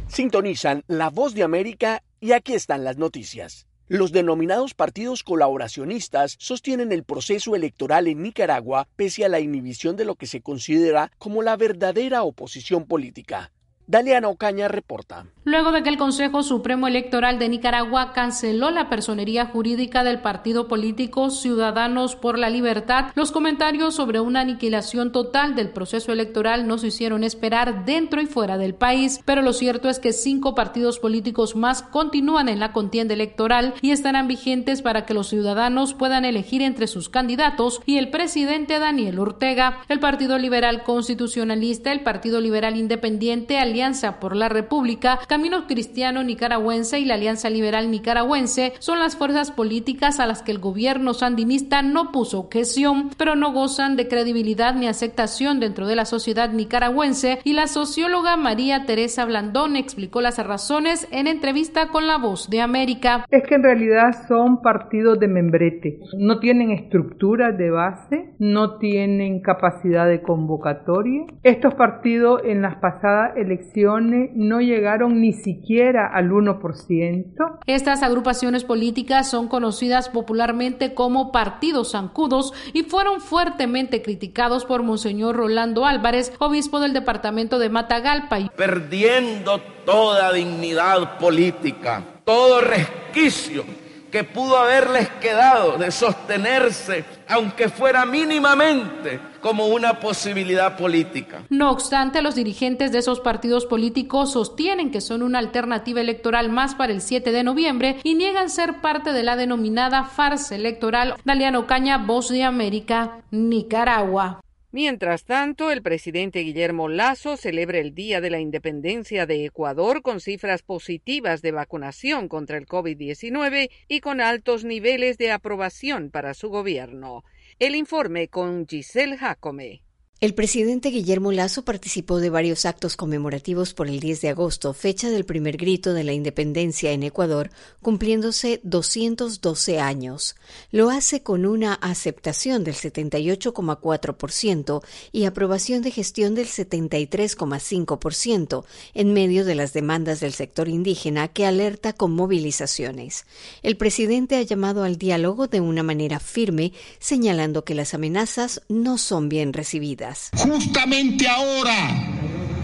Sintonizan 0.08 0.84
La 0.86 1.10
Voz 1.10 1.34
de 1.34 1.42
América 1.42 2.02
y 2.18 2.32
aquí 2.32 2.54
están 2.54 2.82
las 2.82 2.96
noticias. 2.96 3.67
Los 3.90 4.12
denominados 4.12 4.74
partidos 4.74 5.22
colaboracionistas 5.22 6.36
sostienen 6.38 6.92
el 6.92 7.04
proceso 7.04 7.56
electoral 7.56 8.06
en 8.06 8.22
Nicaragua 8.22 8.86
pese 8.96 9.24
a 9.24 9.30
la 9.30 9.40
inhibición 9.40 9.96
de 9.96 10.04
lo 10.04 10.14
que 10.14 10.26
se 10.26 10.42
considera 10.42 11.10
como 11.16 11.40
la 11.40 11.56
verdadera 11.56 12.22
oposición 12.22 12.84
política. 12.84 13.50
Daliana 13.88 14.28
Ocaña 14.28 14.68
reporta. 14.68 15.24
Luego 15.44 15.72
de 15.72 15.82
que 15.82 15.88
el 15.88 15.96
Consejo 15.96 16.42
Supremo 16.42 16.88
Electoral 16.88 17.38
de 17.38 17.48
Nicaragua 17.48 18.12
canceló 18.12 18.70
la 18.70 18.90
personería 18.90 19.46
jurídica 19.46 20.04
del 20.04 20.20
partido 20.20 20.68
político 20.68 21.30
Ciudadanos 21.30 22.14
por 22.14 22.38
la 22.38 22.50
Libertad, 22.50 23.06
los 23.14 23.32
comentarios 23.32 23.94
sobre 23.94 24.20
una 24.20 24.42
aniquilación 24.42 25.10
total 25.10 25.54
del 25.54 25.70
proceso 25.70 26.12
electoral 26.12 26.66
no 26.66 26.76
se 26.76 26.88
hicieron 26.88 27.24
esperar 27.24 27.86
dentro 27.86 28.20
y 28.20 28.26
fuera 28.26 28.58
del 28.58 28.74
país, 28.74 29.22
pero 29.24 29.40
lo 29.40 29.54
cierto 29.54 29.88
es 29.88 29.98
que 29.98 30.12
cinco 30.12 30.54
partidos 30.54 30.98
políticos 30.98 31.56
más 31.56 31.80
continúan 31.82 32.50
en 32.50 32.60
la 32.60 32.74
contienda 32.74 33.14
electoral 33.14 33.72
y 33.80 33.92
estarán 33.92 34.28
vigentes 34.28 34.82
para 34.82 35.06
que 35.06 35.14
los 35.14 35.30
ciudadanos 35.30 35.94
puedan 35.94 36.26
elegir 36.26 36.60
entre 36.60 36.88
sus 36.88 37.08
candidatos 37.08 37.80
y 37.86 37.96
el 37.96 38.10
presidente 38.10 38.78
Daniel 38.78 39.18
Ortega. 39.18 39.78
El 39.88 39.98
Partido 39.98 40.36
Liberal 40.36 40.82
Constitucionalista, 40.82 41.90
el 41.90 42.02
Partido 42.02 42.42
Liberal 42.42 42.76
Independiente, 42.76 43.58
Alianza 43.58 43.77
por 44.18 44.34
la 44.34 44.48
República, 44.48 45.20
Camino 45.28 45.68
Cristiano 45.68 46.24
Nicaragüense 46.24 46.98
y 46.98 47.04
la 47.04 47.14
Alianza 47.14 47.48
Liberal 47.48 47.92
Nicaragüense 47.92 48.72
son 48.80 48.98
las 48.98 49.14
fuerzas 49.14 49.52
políticas 49.52 50.18
a 50.18 50.26
las 50.26 50.42
que 50.42 50.50
el 50.50 50.58
gobierno 50.58 51.14
sandinista 51.14 51.80
no 51.82 52.10
puso 52.10 52.40
objeción, 52.40 53.10
pero 53.16 53.36
no 53.36 53.52
gozan 53.52 53.94
de 53.94 54.08
credibilidad 54.08 54.74
ni 54.74 54.88
aceptación 54.88 55.60
dentro 55.60 55.86
de 55.86 55.94
la 55.94 56.06
sociedad 56.06 56.50
nicaragüense 56.50 57.38
y 57.44 57.52
la 57.52 57.68
socióloga 57.68 58.36
María 58.36 58.84
Teresa 58.84 59.24
Blandón 59.24 59.76
explicó 59.76 60.20
las 60.22 60.44
razones 60.44 61.06
en 61.12 61.28
entrevista 61.28 61.90
con 61.90 62.08
La 62.08 62.18
Voz 62.18 62.50
de 62.50 62.60
América. 62.60 63.26
Es 63.30 63.44
que 63.46 63.54
en 63.54 63.62
realidad 63.62 64.26
son 64.26 64.60
partidos 64.60 65.20
de 65.20 65.28
membrete, 65.28 66.00
no 66.18 66.40
tienen 66.40 66.72
estructura 66.72 67.52
de 67.52 67.70
base, 67.70 68.34
no 68.40 68.78
tienen 68.78 69.40
capacidad 69.40 70.08
de 70.08 70.20
convocatoria. 70.20 71.26
Estos 71.44 71.74
partidos 71.74 72.40
en 72.44 72.60
las 72.60 72.74
pasadas 72.78 73.36
elecciones 73.36 73.67
no 73.76 74.60
llegaron 74.60 75.20
ni 75.20 75.32
siquiera 75.32 76.06
al 76.06 76.30
1%. 76.30 77.58
Estas 77.66 78.02
agrupaciones 78.02 78.64
políticas 78.64 79.30
son 79.30 79.48
conocidas 79.48 80.08
popularmente 80.08 80.94
como 80.94 81.32
partidos 81.32 81.92
zancudos 81.92 82.52
y 82.72 82.82
fueron 82.82 83.20
fuertemente 83.20 84.02
criticados 84.02 84.64
por 84.64 84.82
Monseñor 84.82 85.36
Rolando 85.36 85.86
Álvarez, 85.86 86.32
obispo 86.38 86.80
del 86.80 86.92
departamento 86.92 87.58
de 87.58 87.68
Matagalpa. 87.68 88.38
Perdiendo 88.56 89.60
toda 89.84 90.32
dignidad 90.32 91.18
política, 91.18 92.02
todo 92.24 92.60
resquicio 92.60 93.64
que 94.10 94.24
pudo 94.24 94.56
haberles 94.56 95.08
quedado 95.20 95.76
de 95.76 95.90
sostenerse, 95.90 97.04
aunque 97.28 97.68
fuera 97.68 98.06
mínimamente, 98.06 99.20
como 99.40 99.66
una 99.66 100.00
posibilidad 100.00 100.76
política. 100.76 101.42
No 101.48 101.70
obstante, 101.70 102.22
los 102.22 102.34
dirigentes 102.34 102.92
de 102.92 102.98
esos 102.98 103.20
partidos 103.20 103.66
políticos 103.66 104.32
sostienen 104.32 104.90
que 104.90 105.00
son 105.00 105.22
una 105.22 105.38
alternativa 105.38 106.00
electoral 106.00 106.48
más 106.48 106.74
para 106.74 106.92
el 106.92 107.00
7 107.00 107.30
de 107.32 107.44
noviembre 107.44 107.96
y 108.02 108.14
niegan 108.14 108.50
ser 108.50 108.80
parte 108.80 109.12
de 109.12 109.22
la 109.22 109.36
denominada 109.36 110.04
farsa 110.04 110.54
electoral. 110.54 111.14
Daliano 111.24 111.66
Caña, 111.66 111.98
Voz 111.98 112.28
de 112.28 112.42
América, 112.44 113.18
Nicaragua. 113.30 114.40
Mientras 114.78 115.24
tanto, 115.24 115.72
el 115.72 115.82
presidente 115.82 116.38
Guillermo 116.38 116.88
Lazo 116.88 117.36
celebra 117.36 117.78
el 117.78 117.96
Día 117.96 118.20
de 118.20 118.30
la 118.30 118.38
Independencia 118.38 119.26
de 119.26 119.44
Ecuador 119.44 120.02
con 120.02 120.20
cifras 120.20 120.62
positivas 120.62 121.42
de 121.42 121.50
vacunación 121.50 122.28
contra 122.28 122.58
el 122.58 122.68
COVID-19 122.68 123.70
y 123.88 123.98
con 123.98 124.20
altos 124.20 124.62
niveles 124.64 125.18
de 125.18 125.32
aprobación 125.32 126.12
para 126.12 126.32
su 126.32 126.48
gobierno. 126.48 127.24
El 127.58 127.74
informe 127.74 128.28
con 128.28 128.68
Giselle 128.68 129.16
Jacome. 129.16 129.82
El 130.20 130.34
presidente 130.34 130.88
Guillermo 130.88 131.30
Lazo 131.30 131.64
participó 131.64 132.18
de 132.18 132.28
varios 132.28 132.64
actos 132.64 132.96
conmemorativos 132.96 133.72
por 133.72 133.86
el 133.86 134.00
10 134.00 134.22
de 134.22 134.30
agosto, 134.30 134.74
fecha 134.74 135.10
del 135.10 135.24
primer 135.24 135.56
grito 135.56 135.94
de 135.94 136.02
la 136.02 136.12
independencia 136.12 136.90
en 136.90 137.04
Ecuador, 137.04 137.50
cumpliéndose 137.82 138.60
212 138.64 139.78
años. 139.78 140.34
Lo 140.72 140.90
hace 140.90 141.22
con 141.22 141.46
una 141.46 141.74
aceptación 141.74 142.64
del 142.64 142.74
78,4% 142.74 144.82
y 145.12 145.24
aprobación 145.24 145.82
de 145.82 145.92
gestión 145.92 146.34
del 146.34 146.48
73,5% 146.48 148.64
en 148.94 149.12
medio 149.12 149.44
de 149.44 149.54
las 149.54 149.72
demandas 149.72 150.18
del 150.18 150.32
sector 150.32 150.68
indígena 150.68 151.28
que 151.28 151.46
alerta 151.46 151.92
con 151.92 152.12
movilizaciones. 152.12 153.24
El 153.62 153.76
presidente 153.76 154.34
ha 154.34 154.42
llamado 154.42 154.82
al 154.82 154.98
diálogo 154.98 155.46
de 155.46 155.60
una 155.60 155.84
manera 155.84 156.18
firme, 156.18 156.72
señalando 156.98 157.64
que 157.64 157.76
las 157.76 157.94
amenazas 157.94 158.62
no 158.68 158.98
son 158.98 159.28
bien 159.28 159.52
recibidas. 159.52 160.07
Justamente 160.36 161.28
ahora 161.28 162.06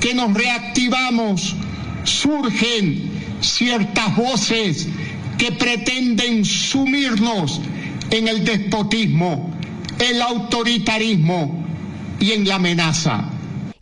que 0.00 0.14
nos 0.14 0.34
reactivamos, 0.34 1.56
surgen 2.04 3.10
ciertas 3.40 4.16
voces 4.16 4.88
que 5.38 5.52
pretenden 5.52 6.44
sumirnos 6.44 7.60
en 8.10 8.28
el 8.28 8.44
despotismo, 8.44 9.52
el 9.98 10.22
autoritarismo 10.22 11.64
y 12.20 12.32
en 12.32 12.46
la 12.46 12.56
amenaza. 12.56 13.30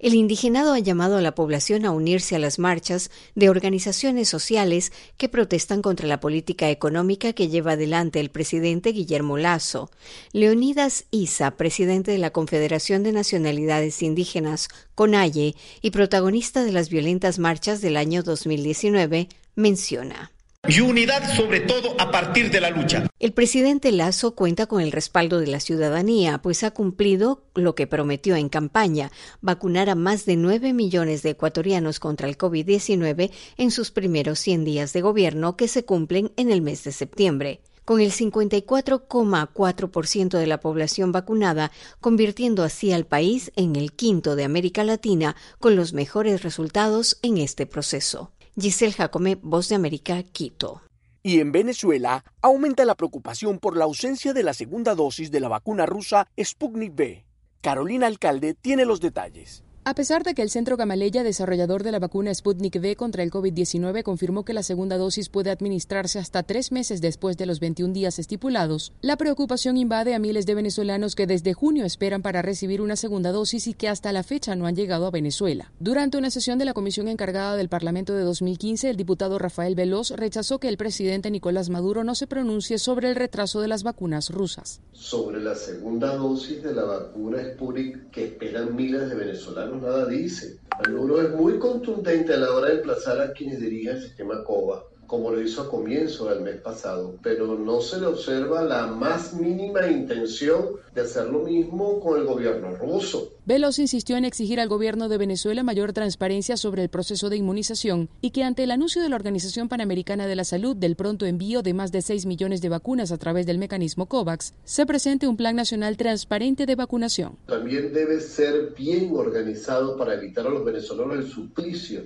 El 0.02 0.14
indigenado 0.14 0.72
ha 0.72 0.80
llamado 0.80 1.16
a 1.16 1.20
la 1.20 1.36
población 1.36 1.84
a 1.84 1.92
unirse 1.92 2.34
a 2.34 2.40
las 2.40 2.58
marchas 2.58 3.12
de 3.36 3.48
organizaciones 3.48 4.28
sociales 4.28 4.90
que 5.16 5.28
protestan 5.28 5.80
contra 5.80 6.08
la 6.08 6.18
política 6.18 6.70
económica 6.70 7.34
que 7.34 7.46
lleva 7.46 7.72
adelante 7.72 8.18
el 8.18 8.28
presidente 8.28 8.90
Guillermo 8.90 9.38
Lazo. 9.38 9.92
Leonidas 10.32 11.04
Isa, 11.12 11.52
presidente 11.52 12.10
de 12.10 12.18
la 12.18 12.30
Confederación 12.30 13.04
de 13.04 13.12
Nacionalidades 13.12 14.02
Indígenas, 14.02 14.68
CONAIE, 14.96 15.54
y 15.82 15.90
protagonista 15.92 16.64
de 16.64 16.72
las 16.72 16.88
violentas 16.88 17.38
marchas 17.38 17.80
del 17.80 17.96
año 17.96 18.24
2019, 18.24 19.28
menciona 19.54 20.32
y 20.68 20.80
unidad 20.80 21.34
sobre 21.34 21.58
todo 21.58 21.96
a 21.98 22.12
partir 22.12 22.52
de 22.52 22.60
la 22.60 22.70
lucha. 22.70 23.08
El 23.18 23.32
presidente 23.32 23.90
Lazo 23.90 24.36
cuenta 24.36 24.66
con 24.66 24.80
el 24.80 24.92
respaldo 24.92 25.40
de 25.40 25.48
la 25.48 25.58
ciudadanía, 25.58 26.38
pues 26.38 26.62
ha 26.62 26.70
cumplido 26.70 27.42
lo 27.56 27.74
que 27.74 27.88
prometió 27.88 28.36
en 28.36 28.48
campaña, 28.48 29.10
vacunar 29.40 29.90
a 29.90 29.96
más 29.96 30.24
de 30.24 30.36
9 30.36 30.72
millones 30.72 31.24
de 31.24 31.30
ecuatorianos 31.30 31.98
contra 31.98 32.28
el 32.28 32.38
COVID-19 32.38 33.32
en 33.56 33.72
sus 33.72 33.90
primeros 33.90 34.38
100 34.38 34.64
días 34.64 34.92
de 34.92 35.00
gobierno 35.00 35.56
que 35.56 35.66
se 35.66 35.84
cumplen 35.84 36.30
en 36.36 36.52
el 36.52 36.62
mes 36.62 36.84
de 36.84 36.92
septiembre 36.92 37.60
con 37.84 38.00
el 38.00 38.12
54,4% 38.12 40.38
de 40.38 40.46
la 40.46 40.60
población 40.60 41.10
vacunada, 41.10 41.72
convirtiendo 42.00 42.62
así 42.62 42.92
al 42.92 43.06
país 43.06 43.50
en 43.56 43.74
el 43.74 43.92
quinto 43.92 44.36
de 44.36 44.44
América 44.44 44.84
Latina 44.84 45.34
con 45.58 45.74
los 45.74 45.92
mejores 45.92 46.44
resultados 46.44 47.18
en 47.22 47.38
este 47.38 47.66
proceso. 47.66 48.30
Giselle 48.54 48.92
Jacome, 48.92 49.38
Voz 49.40 49.70
de 49.70 49.76
América, 49.76 50.22
Quito. 50.22 50.82
Y 51.22 51.40
en 51.40 51.52
Venezuela 51.52 52.22
aumenta 52.42 52.84
la 52.84 52.96
preocupación 52.96 53.58
por 53.58 53.78
la 53.78 53.84
ausencia 53.84 54.34
de 54.34 54.42
la 54.42 54.52
segunda 54.52 54.94
dosis 54.94 55.30
de 55.30 55.40
la 55.40 55.48
vacuna 55.48 55.86
rusa 55.86 56.28
Sputnik 56.38 56.92
V. 56.92 57.24
Carolina 57.62 58.08
Alcalde 58.08 58.52
tiene 58.52 58.84
los 58.84 59.00
detalles. 59.00 59.64
A 59.84 59.96
pesar 59.96 60.22
de 60.22 60.34
que 60.34 60.42
el 60.42 60.50
Centro 60.50 60.76
Gamaleya, 60.76 61.24
desarrollador 61.24 61.82
de 61.82 61.90
la 61.90 61.98
vacuna 61.98 62.32
Sputnik 62.32 62.76
V 62.76 62.94
contra 62.94 63.24
el 63.24 63.32
COVID-19, 63.32 64.04
confirmó 64.04 64.44
que 64.44 64.52
la 64.52 64.62
segunda 64.62 64.96
dosis 64.96 65.28
puede 65.28 65.50
administrarse 65.50 66.20
hasta 66.20 66.44
tres 66.44 66.70
meses 66.70 67.00
después 67.00 67.36
de 67.36 67.46
los 67.46 67.58
21 67.58 67.92
días 67.92 68.20
estipulados, 68.20 68.92
la 69.00 69.16
preocupación 69.16 69.76
invade 69.76 70.14
a 70.14 70.20
miles 70.20 70.46
de 70.46 70.54
venezolanos 70.54 71.16
que 71.16 71.26
desde 71.26 71.52
junio 71.52 71.84
esperan 71.84 72.22
para 72.22 72.42
recibir 72.42 72.80
una 72.80 72.94
segunda 72.94 73.32
dosis 73.32 73.66
y 73.66 73.74
que 73.74 73.88
hasta 73.88 74.12
la 74.12 74.22
fecha 74.22 74.54
no 74.54 74.66
han 74.66 74.76
llegado 74.76 75.04
a 75.04 75.10
Venezuela. 75.10 75.72
Durante 75.80 76.16
una 76.16 76.30
sesión 76.30 76.60
de 76.60 76.64
la 76.64 76.74
comisión 76.74 77.08
encargada 77.08 77.56
del 77.56 77.68
Parlamento 77.68 78.14
de 78.14 78.22
2015, 78.22 78.88
el 78.88 78.96
diputado 78.96 79.40
Rafael 79.40 79.74
Veloz 79.74 80.12
rechazó 80.12 80.60
que 80.60 80.68
el 80.68 80.76
presidente 80.76 81.32
Nicolás 81.32 81.70
Maduro 81.70 82.04
no 82.04 82.14
se 82.14 82.28
pronuncie 82.28 82.78
sobre 82.78 83.08
el 83.08 83.16
retraso 83.16 83.60
de 83.60 83.66
las 83.66 83.82
vacunas 83.82 84.30
rusas. 84.30 84.80
Sobre 84.92 85.40
la 85.40 85.56
segunda 85.56 86.14
dosis 86.14 86.62
de 86.62 86.72
la 86.72 86.84
vacuna 86.84 87.42
Sputnik 87.42 88.10
que 88.10 88.26
esperan 88.26 88.76
miles 88.76 89.08
de 89.08 89.16
venezolanos 89.16 89.71
nada 89.76 90.06
dice. 90.06 90.58
Maduro 90.78 91.22
es 91.22 91.30
muy 91.30 91.58
contundente 91.58 92.34
a 92.34 92.38
la 92.38 92.52
hora 92.52 92.68
de 92.68 92.76
emplazar 92.76 93.20
a 93.20 93.32
quienes 93.32 93.60
dirigen 93.60 93.96
el 93.96 94.02
sistema 94.02 94.42
COVA, 94.44 94.84
como 95.06 95.30
lo 95.30 95.42
hizo 95.42 95.62
a 95.62 95.68
comienzo 95.68 96.26
del 96.26 96.40
mes 96.40 96.60
pasado, 96.60 97.16
pero 97.22 97.58
no 97.58 97.80
se 97.80 98.00
le 98.00 98.06
observa 98.06 98.62
la 98.62 98.86
más 98.86 99.34
mínima 99.34 99.86
intención 99.86 100.76
de 100.94 101.02
hacer 101.02 101.26
lo 101.26 101.40
mismo 101.40 102.00
con 102.00 102.18
el 102.18 102.26
gobierno 102.26 102.74
ruso. 102.76 103.32
Veloz 103.44 103.78
insistió 103.78 104.16
en 104.16 104.24
exigir 104.24 104.60
al 104.60 104.68
gobierno 104.68 105.08
de 105.08 105.18
Venezuela 105.18 105.62
mayor 105.62 105.92
transparencia 105.92 106.56
sobre 106.56 106.82
el 106.82 106.88
proceso 106.88 107.28
de 107.28 107.36
inmunización 107.36 108.08
y 108.20 108.30
que 108.30 108.44
ante 108.44 108.62
el 108.62 108.70
anuncio 108.70 109.02
de 109.02 109.08
la 109.08 109.16
Organización 109.16 109.68
Panamericana 109.68 110.26
de 110.26 110.36
la 110.36 110.44
Salud 110.44 110.76
del 110.76 110.96
pronto 110.96 111.26
envío 111.26 111.62
de 111.62 111.74
más 111.74 111.92
de 111.92 112.02
6 112.02 112.26
millones 112.26 112.60
de 112.60 112.68
vacunas 112.68 113.12
a 113.12 113.18
través 113.18 113.44
del 113.46 113.58
mecanismo 113.58 114.06
COVAX, 114.06 114.54
se 114.64 114.86
presente 114.86 115.26
un 115.26 115.36
plan 115.36 115.56
nacional 115.56 115.96
transparente 115.96 116.66
de 116.66 116.76
vacunación. 116.76 117.36
También 117.46 117.92
debe 117.92 118.20
ser 118.20 118.74
bien 118.76 119.10
organizado 119.14 119.96
para 119.96 120.14
evitar 120.14 120.46
a 120.46 120.50
los 120.50 120.64
venezolanos 120.64 121.16
el 121.16 121.28
suplicio 121.28 122.02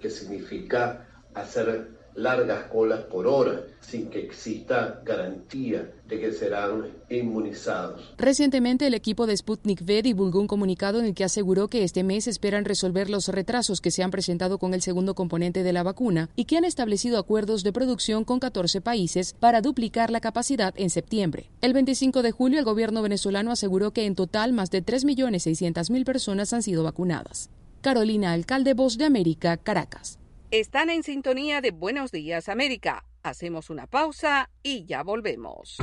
que 0.00 0.10
significa 0.10 1.08
hacer 1.34 1.88
largas 2.14 2.64
colas 2.64 3.00
por 3.04 3.26
hora 3.26 3.62
sin 3.80 4.08
que 4.08 4.20
exista 4.20 5.00
garantía 5.04 5.90
de 6.06 6.20
que 6.20 6.32
serán 6.32 6.86
inmunizados. 7.10 8.14
Recientemente 8.16 8.86
el 8.86 8.94
equipo 8.94 9.26
de 9.26 9.36
Sputnik 9.36 9.82
V 9.82 10.02
divulgó 10.02 10.40
un 10.40 10.46
comunicado 10.46 11.00
en 11.00 11.06
el 11.06 11.14
que 11.14 11.24
aseguró 11.24 11.68
que 11.68 11.84
este 11.84 12.04
mes 12.04 12.26
esperan 12.26 12.64
resolver 12.64 13.10
los 13.10 13.28
retrasos 13.28 13.80
que 13.80 13.90
se 13.90 14.02
han 14.02 14.10
presentado 14.10 14.58
con 14.58 14.74
el 14.74 14.82
segundo 14.82 15.14
componente 15.14 15.62
de 15.62 15.72
la 15.72 15.82
vacuna 15.82 16.30
y 16.36 16.44
que 16.44 16.56
han 16.56 16.64
establecido 16.64 17.18
acuerdos 17.18 17.62
de 17.62 17.72
producción 17.72 18.24
con 18.24 18.40
14 18.40 18.80
países 18.80 19.34
para 19.38 19.60
duplicar 19.60 20.10
la 20.10 20.20
capacidad 20.20 20.74
en 20.76 20.90
septiembre. 20.90 21.50
El 21.60 21.72
25 21.72 22.22
de 22.22 22.32
julio 22.32 22.58
el 22.58 22.64
gobierno 22.64 23.02
venezolano 23.02 23.50
aseguró 23.50 23.92
que 23.92 24.06
en 24.06 24.14
total 24.14 24.52
más 24.52 24.70
de 24.70 24.84
3.600.000 24.84 26.04
personas 26.04 26.52
han 26.52 26.62
sido 26.62 26.84
vacunadas. 26.84 27.50
Carolina 27.80 28.32
Alcalde, 28.32 28.74
Voz 28.74 28.96
de 28.96 29.06
América, 29.06 29.56
Caracas. 29.56 30.21
Están 30.52 30.90
en 30.90 31.02
sintonía 31.02 31.62
de 31.62 31.70
Buenos 31.70 32.12
Días 32.12 32.50
América. 32.50 33.06
Hacemos 33.22 33.70
una 33.70 33.86
pausa 33.86 34.50
y 34.62 34.84
ya 34.84 35.02
volvemos. 35.02 35.78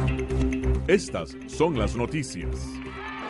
Estas 0.85 1.35
son 1.47 1.79
las 1.79 1.95
noticias. 1.95 2.67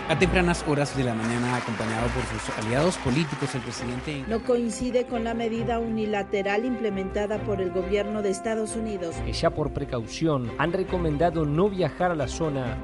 A 0.10 0.20
tempranas 0.20 0.66
horas 0.68 0.98
de 0.98 1.06
la 1.06 1.14
mañana, 1.14 1.56
acompañado 1.56 2.10
por 2.10 2.24
sus 2.26 2.58
aliados 2.58 2.98
políticos, 2.98 3.56
el 3.56 3.62
presidente... 3.62 4.26
No 4.28 4.44
coincide 4.44 5.06
con 5.06 5.24
la 5.24 5.34
medida 5.34 5.80
unilateral 5.80 6.66
implementada 6.66 7.42
por 7.46 7.62
el 7.62 7.72
gobierno 7.72 8.22
de 8.22 8.32
Estados 8.32 8.76
Unidos. 8.76 9.16
Que 9.24 9.32
ya 9.32 9.50
por 9.50 9.72
precaución 9.72 10.52
han 10.58 10.74
recomendado 10.74 11.46
no 11.46 11.70
viajar 11.70 12.12
a 12.12 12.16
la 12.16 12.28
zona 12.28 12.84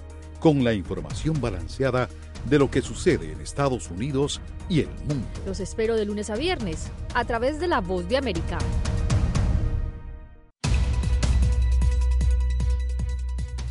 con 0.41 0.63
la 0.63 0.73
información 0.73 1.39
balanceada 1.39 2.09
de 2.49 2.57
lo 2.59 2.69
que 2.69 2.81
sucede 2.81 3.31
en 3.31 3.39
Estados 3.39 3.89
Unidos 3.91 4.41
y 4.67 4.81
el 4.81 4.89
mundo. 5.07 5.27
Los 5.45 5.59
espero 5.59 5.95
de 5.95 6.03
lunes 6.03 6.31
a 6.31 6.35
viernes 6.35 6.87
a 7.13 7.23
través 7.23 7.59
de 7.59 7.67
La 7.67 7.79
Voz 7.79 8.09
de 8.09 8.17
América. 8.17 8.57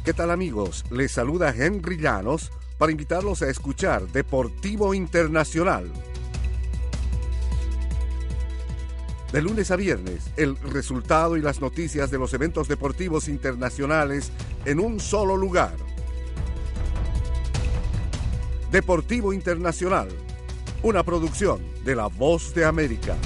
¿Qué 0.04 0.14
tal 0.14 0.30
amigos? 0.30 0.84
Les 0.90 1.10
saluda 1.10 1.52
Henry 1.54 1.98
Llanos 1.98 2.52
para 2.78 2.92
invitarlos 2.92 3.42
a 3.42 3.50
escuchar 3.50 4.06
Deportivo 4.06 4.94
Internacional. 4.94 5.90
De 9.32 9.42
lunes 9.42 9.70
a 9.70 9.76
viernes, 9.76 10.30
el 10.36 10.56
resultado 10.56 11.36
y 11.36 11.42
las 11.42 11.60
noticias 11.60 12.10
de 12.10 12.18
los 12.18 12.32
eventos 12.32 12.68
deportivos 12.68 13.28
internacionales 13.28 14.32
en 14.64 14.80
un 14.80 15.00
solo 15.00 15.36
lugar 15.36 15.89
Deportivo 18.70 19.32
Internacional, 19.32 20.06
una 20.84 21.02
producción 21.02 21.60
de 21.84 21.96
La 21.96 22.06
Voz 22.06 22.54
de 22.54 22.64
América. 22.64 23.16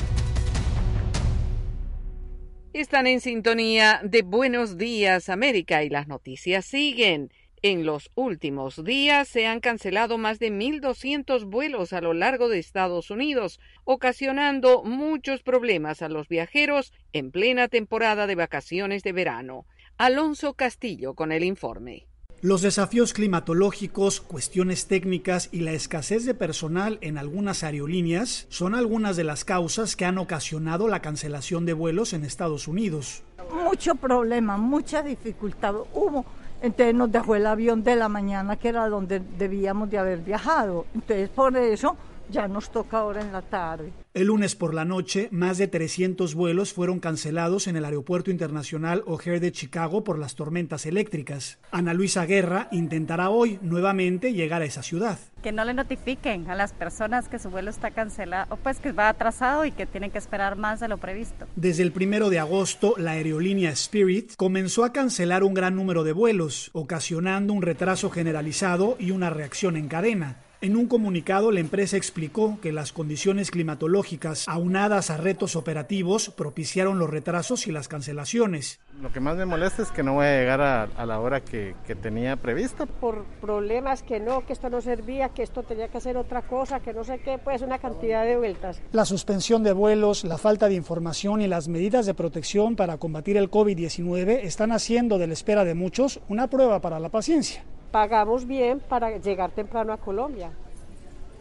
Están 2.72 3.06
en 3.06 3.20
sintonía 3.20 4.00
de 4.02 4.22
Buenos 4.22 4.78
Días 4.78 5.28
América 5.28 5.84
y 5.84 5.90
las 5.90 6.08
noticias 6.08 6.64
siguen. 6.64 7.30
En 7.60 7.84
los 7.84 8.10
últimos 8.14 8.84
días 8.84 9.28
se 9.28 9.46
han 9.46 9.60
cancelado 9.60 10.16
más 10.16 10.38
de 10.38 10.50
1.200 10.50 11.44
vuelos 11.44 11.92
a 11.92 12.00
lo 12.00 12.14
largo 12.14 12.48
de 12.48 12.58
Estados 12.58 13.10
Unidos, 13.10 13.60
ocasionando 13.84 14.82
muchos 14.82 15.42
problemas 15.42 16.00
a 16.00 16.08
los 16.08 16.26
viajeros 16.26 16.94
en 17.12 17.30
plena 17.30 17.68
temporada 17.68 18.26
de 18.26 18.34
vacaciones 18.34 19.02
de 19.02 19.12
verano. 19.12 19.66
Alonso 19.98 20.54
Castillo 20.54 21.12
con 21.12 21.32
el 21.32 21.44
informe. 21.44 22.06
Los 22.44 22.60
desafíos 22.60 23.14
climatológicos, 23.14 24.20
cuestiones 24.20 24.86
técnicas 24.86 25.48
y 25.50 25.60
la 25.60 25.72
escasez 25.72 26.26
de 26.26 26.34
personal 26.34 26.98
en 27.00 27.16
algunas 27.16 27.64
aerolíneas 27.64 28.44
son 28.50 28.74
algunas 28.74 29.16
de 29.16 29.24
las 29.24 29.46
causas 29.46 29.96
que 29.96 30.04
han 30.04 30.18
ocasionado 30.18 30.86
la 30.86 31.00
cancelación 31.00 31.64
de 31.64 31.72
vuelos 31.72 32.12
en 32.12 32.22
Estados 32.22 32.68
Unidos. 32.68 33.22
Mucho 33.50 33.94
problema, 33.94 34.58
mucha 34.58 35.02
dificultad 35.02 35.74
hubo. 35.94 36.26
Entonces 36.60 36.94
nos 36.94 37.10
dejó 37.10 37.34
el 37.34 37.46
avión 37.46 37.82
de 37.82 37.96
la 37.96 38.10
mañana, 38.10 38.56
que 38.56 38.68
era 38.68 38.90
donde 38.90 39.20
debíamos 39.20 39.88
de 39.88 39.96
haber 39.96 40.18
viajado. 40.18 40.84
Entonces 40.94 41.30
por 41.30 41.56
eso 41.56 41.96
ya 42.28 42.46
nos 42.46 42.68
toca 42.68 42.98
ahora 42.98 43.22
en 43.22 43.32
la 43.32 43.40
tarde. 43.40 44.03
El 44.14 44.28
lunes 44.28 44.54
por 44.54 44.74
la 44.74 44.84
noche, 44.84 45.26
más 45.32 45.58
de 45.58 45.66
300 45.66 46.36
vuelos 46.36 46.72
fueron 46.72 47.00
cancelados 47.00 47.66
en 47.66 47.74
el 47.74 47.84
Aeropuerto 47.84 48.30
Internacional 48.30 49.02
O'Hare 49.06 49.40
de 49.40 49.50
Chicago 49.50 50.04
por 50.04 50.20
las 50.20 50.36
tormentas 50.36 50.86
eléctricas. 50.86 51.58
Ana 51.72 51.94
Luisa 51.94 52.24
Guerra 52.24 52.68
intentará 52.70 53.30
hoy 53.30 53.58
nuevamente 53.60 54.32
llegar 54.32 54.62
a 54.62 54.66
esa 54.66 54.84
ciudad. 54.84 55.18
Que 55.42 55.50
no 55.50 55.64
le 55.64 55.74
notifiquen 55.74 56.48
a 56.48 56.54
las 56.54 56.72
personas 56.72 57.28
que 57.28 57.40
su 57.40 57.50
vuelo 57.50 57.70
está 57.70 57.90
cancelado, 57.90 58.54
o 58.54 58.56
pues 58.56 58.78
que 58.78 58.92
va 58.92 59.08
atrasado 59.08 59.64
y 59.64 59.72
que 59.72 59.84
tienen 59.84 60.12
que 60.12 60.18
esperar 60.18 60.56
más 60.56 60.78
de 60.78 60.86
lo 60.86 60.98
previsto. 60.98 61.48
Desde 61.56 61.82
el 61.82 61.90
primero 61.90 62.30
de 62.30 62.38
agosto, 62.38 62.94
la 62.96 63.10
aerolínea 63.10 63.70
Spirit 63.70 64.34
comenzó 64.36 64.84
a 64.84 64.92
cancelar 64.92 65.42
un 65.42 65.54
gran 65.54 65.74
número 65.74 66.04
de 66.04 66.12
vuelos, 66.12 66.70
ocasionando 66.72 67.52
un 67.52 67.62
retraso 67.62 68.10
generalizado 68.10 68.96
y 69.00 69.10
una 69.10 69.30
reacción 69.30 69.76
en 69.76 69.88
cadena. 69.88 70.43
En 70.64 70.76
un 70.76 70.86
comunicado, 70.86 71.52
la 71.52 71.60
empresa 71.60 71.98
explicó 71.98 72.58
que 72.62 72.72
las 72.72 72.94
condiciones 72.94 73.50
climatológicas 73.50 74.48
aunadas 74.48 75.10
a 75.10 75.18
retos 75.18 75.56
operativos 75.56 76.30
propiciaron 76.30 76.98
los 76.98 77.10
retrasos 77.10 77.66
y 77.66 77.70
las 77.70 77.86
cancelaciones. 77.86 78.80
Lo 79.02 79.12
que 79.12 79.20
más 79.20 79.36
me 79.36 79.44
molesta 79.44 79.82
es 79.82 79.90
que 79.90 80.02
no 80.02 80.14
voy 80.14 80.24
a 80.24 80.38
llegar 80.38 80.62
a, 80.62 80.84
a 80.84 81.04
la 81.04 81.20
hora 81.20 81.42
que, 81.42 81.74
que, 81.86 81.94
tenía 81.94 82.36
prevista. 82.36 82.86
Por 82.86 83.26
problemas 83.42 84.02
que 84.02 84.20
no, 84.20 84.46
que 84.46 84.54
esto 84.54 84.70
no 84.70 84.80
servía, 84.80 85.28
que 85.28 85.42
esto 85.42 85.64
tenía 85.64 85.88
que 85.88 85.98
hacer 85.98 86.16
otra 86.16 86.40
cosa, 86.40 86.80
que 86.80 86.94
no 86.94 87.04
sé 87.04 87.18
qué, 87.18 87.36
pues 87.36 87.60
una 87.60 87.78
cantidad 87.78 88.24
de 88.24 88.38
vueltas. 88.38 88.80
La 88.92 89.04
suspensión 89.04 89.64
de 89.64 89.74
vuelos, 89.74 90.24
la 90.24 90.38
falta 90.38 90.70
de 90.70 90.76
información 90.76 91.42
y 91.42 91.46
las 91.46 91.68
medidas 91.68 92.06
de 92.06 92.14
protección 92.14 92.74
para 92.74 92.96
combatir 92.96 93.36
el 93.36 93.50
COVID-19 93.50 94.40
están 94.44 94.72
haciendo 94.72 95.18
de 95.18 95.26
la 95.26 95.34
espera 95.34 95.62
de 95.64 95.74
muchos 95.74 96.20
una 96.30 96.48
prueba 96.48 96.80
para 96.80 96.98
la 97.00 97.10
paciencia 97.10 97.62
pagamos 97.94 98.44
bien 98.44 98.80
para 98.80 99.18
llegar 99.18 99.52
temprano 99.52 99.92
a 99.92 99.98
Colombia. 99.98 100.50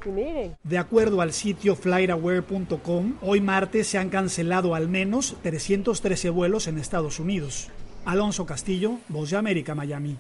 Y 0.06 0.10
miren. 0.10 0.56
De 0.62 0.78
acuerdo 0.78 1.20
al 1.20 1.34
sitio 1.34 1.76
flightaware.com, 1.76 3.16
hoy 3.24 3.42
martes 3.42 3.88
se 3.88 3.98
han 3.98 4.10
cancelado 4.10 4.76
al 4.76 4.88
menos 4.88 5.36
313 5.42 6.30
vuelos 6.30 6.68
en 6.68 6.78
Estados 6.78 7.20
Unidos. 7.20 7.72
Alonso 8.06 8.46
Castillo, 8.46 9.00
Voz 9.08 9.32
de 9.32 9.38
América, 9.38 9.74
Miami. 9.74 10.16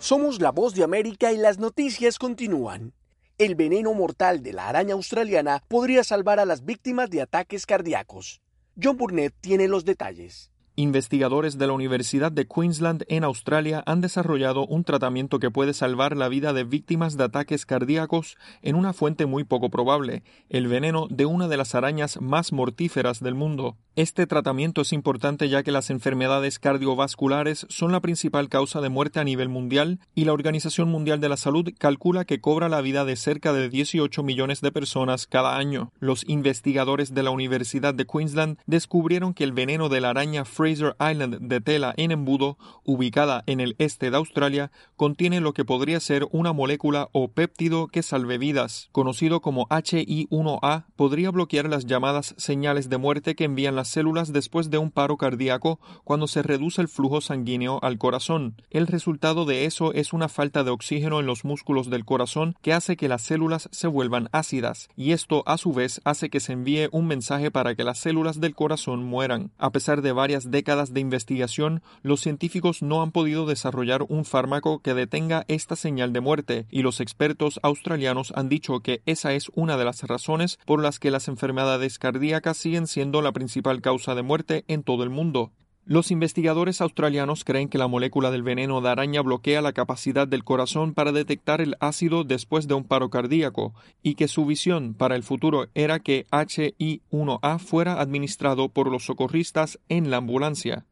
Somos 0.00 0.40
la 0.40 0.50
Voz 0.50 0.74
de 0.74 0.82
América 0.82 1.30
y 1.30 1.36
las 1.36 1.60
noticias 1.60 2.18
continúan. 2.18 2.92
El 3.38 3.54
veneno 3.54 3.94
mortal 3.94 4.42
de 4.42 4.52
la 4.52 4.66
araña 4.66 4.94
australiana 4.94 5.62
podría 5.68 6.02
salvar 6.02 6.40
a 6.40 6.44
las 6.44 6.64
víctimas 6.64 7.08
de 7.08 7.22
ataques 7.22 7.66
cardíacos. 7.66 8.40
John 8.82 8.96
Burnett 8.96 9.32
tiene 9.40 9.68
los 9.68 9.84
detalles. 9.84 10.50
Investigadores 10.76 11.56
de 11.56 11.68
la 11.68 11.72
Universidad 11.72 12.32
de 12.32 12.48
Queensland 12.48 13.04
en 13.06 13.22
Australia 13.22 13.84
han 13.86 14.00
desarrollado 14.00 14.66
un 14.66 14.82
tratamiento 14.82 15.38
que 15.38 15.52
puede 15.52 15.72
salvar 15.72 16.16
la 16.16 16.28
vida 16.28 16.52
de 16.52 16.64
víctimas 16.64 17.16
de 17.16 17.22
ataques 17.22 17.64
cardíacos 17.64 18.36
en 18.60 18.74
una 18.74 18.92
fuente 18.92 19.26
muy 19.26 19.44
poco 19.44 19.70
probable, 19.70 20.24
el 20.48 20.66
veneno 20.66 21.06
de 21.08 21.26
una 21.26 21.46
de 21.46 21.58
las 21.58 21.76
arañas 21.76 22.20
más 22.20 22.52
mortíferas 22.52 23.20
del 23.20 23.36
mundo. 23.36 23.76
Este 23.96 24.26
tratamiento 24.26 24.80
es 24.80 24.92
importante 24.92 25.48
ya 25.48 25.62
que 25.62 25.70
las 25.70 25.88
enfermedades 25.88 26.58
cardiovasculares 26.58 27.64
son 27.68 27.92
la 27.92 28.00
principal 28.00 28.48
causa 28.48 28.80
de 28.80 28.88
muerte 28.88 29.20
a 29.20 29.24
nivel 29.24 29.48
mundial 29.48 30.00
y 30.16 30.24
la 30.24 30.32
Organización 30.32 30.88
Mundial 30.88 31.20
de 31.20 31.28
la 31.28 31.36
Salud 31.36 31.70
calcula 31.78 32.24
que 32.24 32.40
cobra 32.40 32.68
la 32.68 32.80
vida 32.80 33.04
de 33.04 33.14
cerca 33.14 33.52
de 33.52 33.68
18 33.68 34.24
millones 34.24 34.60
de 34.62 34.72
personas 34.72 35.28
cada 35.28 35.56
año. 35.56 35.92
Los 36.00 36.28
investigadores 36.28 37.14
de 37.14 37.22
la 37.22 37.30
Universidad 37.30 37.94
de 37.94 38.04
Queensland 38.04 38.58
descubrieron 38.66 39.32
que 39.32 39.44
el 39.44 39.52
veneno 39.52 39.88
de 39.88 40.00
la 40.00 40.10
araña 40.10 40.44
Fraser 40.44 40.96
Island 40.98 41.38
de 41.38 41.60
tela 41.60 41.94
en 41.96 42.10
embudo, 42.10 42.58
ubicada 42.82 43.44
en 43.46 43.60
el 43.60 43.76
este 43.78 44.10
de 44.10 44.16
Australia, 44.16 44.72
contiene 44.96 45.40
lo 45.40 45.52
que 45.52 45.64
podría 45.64 46.00
ser 46.00 46.26
una 46.32 46.52
molécula 46.52 47.10
o 47.12 47.28
péptido 47.28 47.86
que 47.86 48.02
salve 48.02 48.38
vidas. 48.38 48.88
Conocido 48.90 49.40
como 49.40 49.68
HI1A, 49.68 50.86
podría 50.96 51.30
bloquear 51.30 51.68
las 51.68 51.86
llamadas 51.86 52.34
señales 52.38 52.88
de 52.88 52.98
muerte 52.98 53.36
que 53.36 53.44
envían 53.44 53.76
las 53.76 53.83
células 53.88 54.32
después 54.32 54.70
de 54.70 54.78
un 54.78 54.90
paro 54.90 55.16
cardíaco 55.16 55.80
cuando 56.04 56.26
se 56.26 56.42
reduce 56.42 56.80
el 56.80 56.88
flujo 56.88 57.20
sanguíneo 57.20 57.78
al 57.82 57.98
corazón. 57.98 58.56
El 58.70 58.86
resultado 58.86 59.44
de 59.44 59.64
eso 59.64 59.92
es 59.92 60.12
una 60.12 60.28
falta 60.28 60.64
de 60.64 60.70
oxígeno 60.70 61.20
en 61.20 61.26
los 61.26 61.44
músculos 61.44 61.90
del 61.90 62.04
corazón 62.04 62.56
que 62.62 62.72
hace 62.72 62.96
que 62.96 63.08
las 63.08 63.22
células 63.22 63.68
se 63.72 63.86
vuelvan 63.86 64.28
ácidas, 64.32 64.88
y 64.96 65.12
esto 65.12 65.42
a 65.46 65.56
su 65.58 65.72
vez 65.72 66.00
hace 66.04 66.30
que 66.30 66.40
se 66.40 66.52
envíe 66.52 66.88
un 66.92 67.06
mensaje 67.06 67.50
para 67.50 67.74
que 67.74 67.84
las 67.84 67.98
células 67.98 68.40
del 68.40 68.54
corazón 68.54 69.04
mueran. 69.04 69.50
A 69.58 69.70
pesar 69.70 70.02
de 70.02 70.12
varias 70.12 70.50
décadas 70.50 70.92
de 70.92 71.00
investigación, 71.00 71.82
los 72.02 72.20
científicos 72.20 72.82
no 72.82 73.02
han 73.02 73.12
podido 73.12 73.46
desarrollar 73.46 74.04
un 74.08 74.24
fármaco 74.24 74.80
que 74.80 74.94
detenga 74.94 75.44
esta 75.48 75.76
señal 75.76 76.12
de 76.12 76.20
muerte, 76.20 76.66
y 76.70 76.82
los 76.82 77.00
expertos 77.00 77.60
australianos 77.62 78.32
han 78.36 78.48
dicho 78.48 78.80
que 78.80 79.02
esa 79.06 79.32
es 79.32 79.50
una 79.54 79.76
de 79.76 79.84
las 79.84 80.02
razones 80.02 80.58
por 80.64 80.82
las 80.82 80.98
que 80.98 81.10
las 81.10 81.28
enfermedades 81.28 81.98
cardíacas 81.98 82.56
siguen 82.56 82.86
siendo 82.86 83.22
la 83.22 83.32
principal 83.32 83.73
causa 83.80 84.14
de 84.14 84.22
muerte 84.22 84.64
en 84.68 84.82
todo 84.82 85.02
el 85.02 85.10
mundo. 85.10 85.52
Los 85.86 86.10
investigadores 86.10 86.80
australianos 86.80 87.44
creen 87.44 87.68
que 87.68 87.76
la 87.76 87.88
molécula 87.88 88.30
del 88.30 88.42
veneno 88.42 88.80
de 88.80 88.88
araña 88.88 89.20
bloquea 89.20 89.60
la 89.60 89.74
capacidad 89.74 90.26
del 90.26 90.42
corazón 90.42 90.94
para 90.94 91.12
detectar 91.12 91.60
el 91.60 91.76
ácido 91.78 92.24
después 92.24 92.66
de 92.66 92.72
un 92.72 92.84
paro 92.84 93.10
cardíaco 93.10 93.74
y 94.02 94.14
que 94.14 94.26
su 94.26 94.46
visión 94.46 94.94
para 94.94 95.14
el 95.14 95.22
futuro 95.22 95.68
era 95.74 95.98
que 95.98 96.26
HI1A 96.30 97.58
fuera 97.58 98.00
administrado 98.00 98.70
por 98.70 98.90
los 98.90 99.04
socorristas 99.04 99.78
en 99.90 100.10
la 100.10 100.16
ambulancia. 100.16 100.86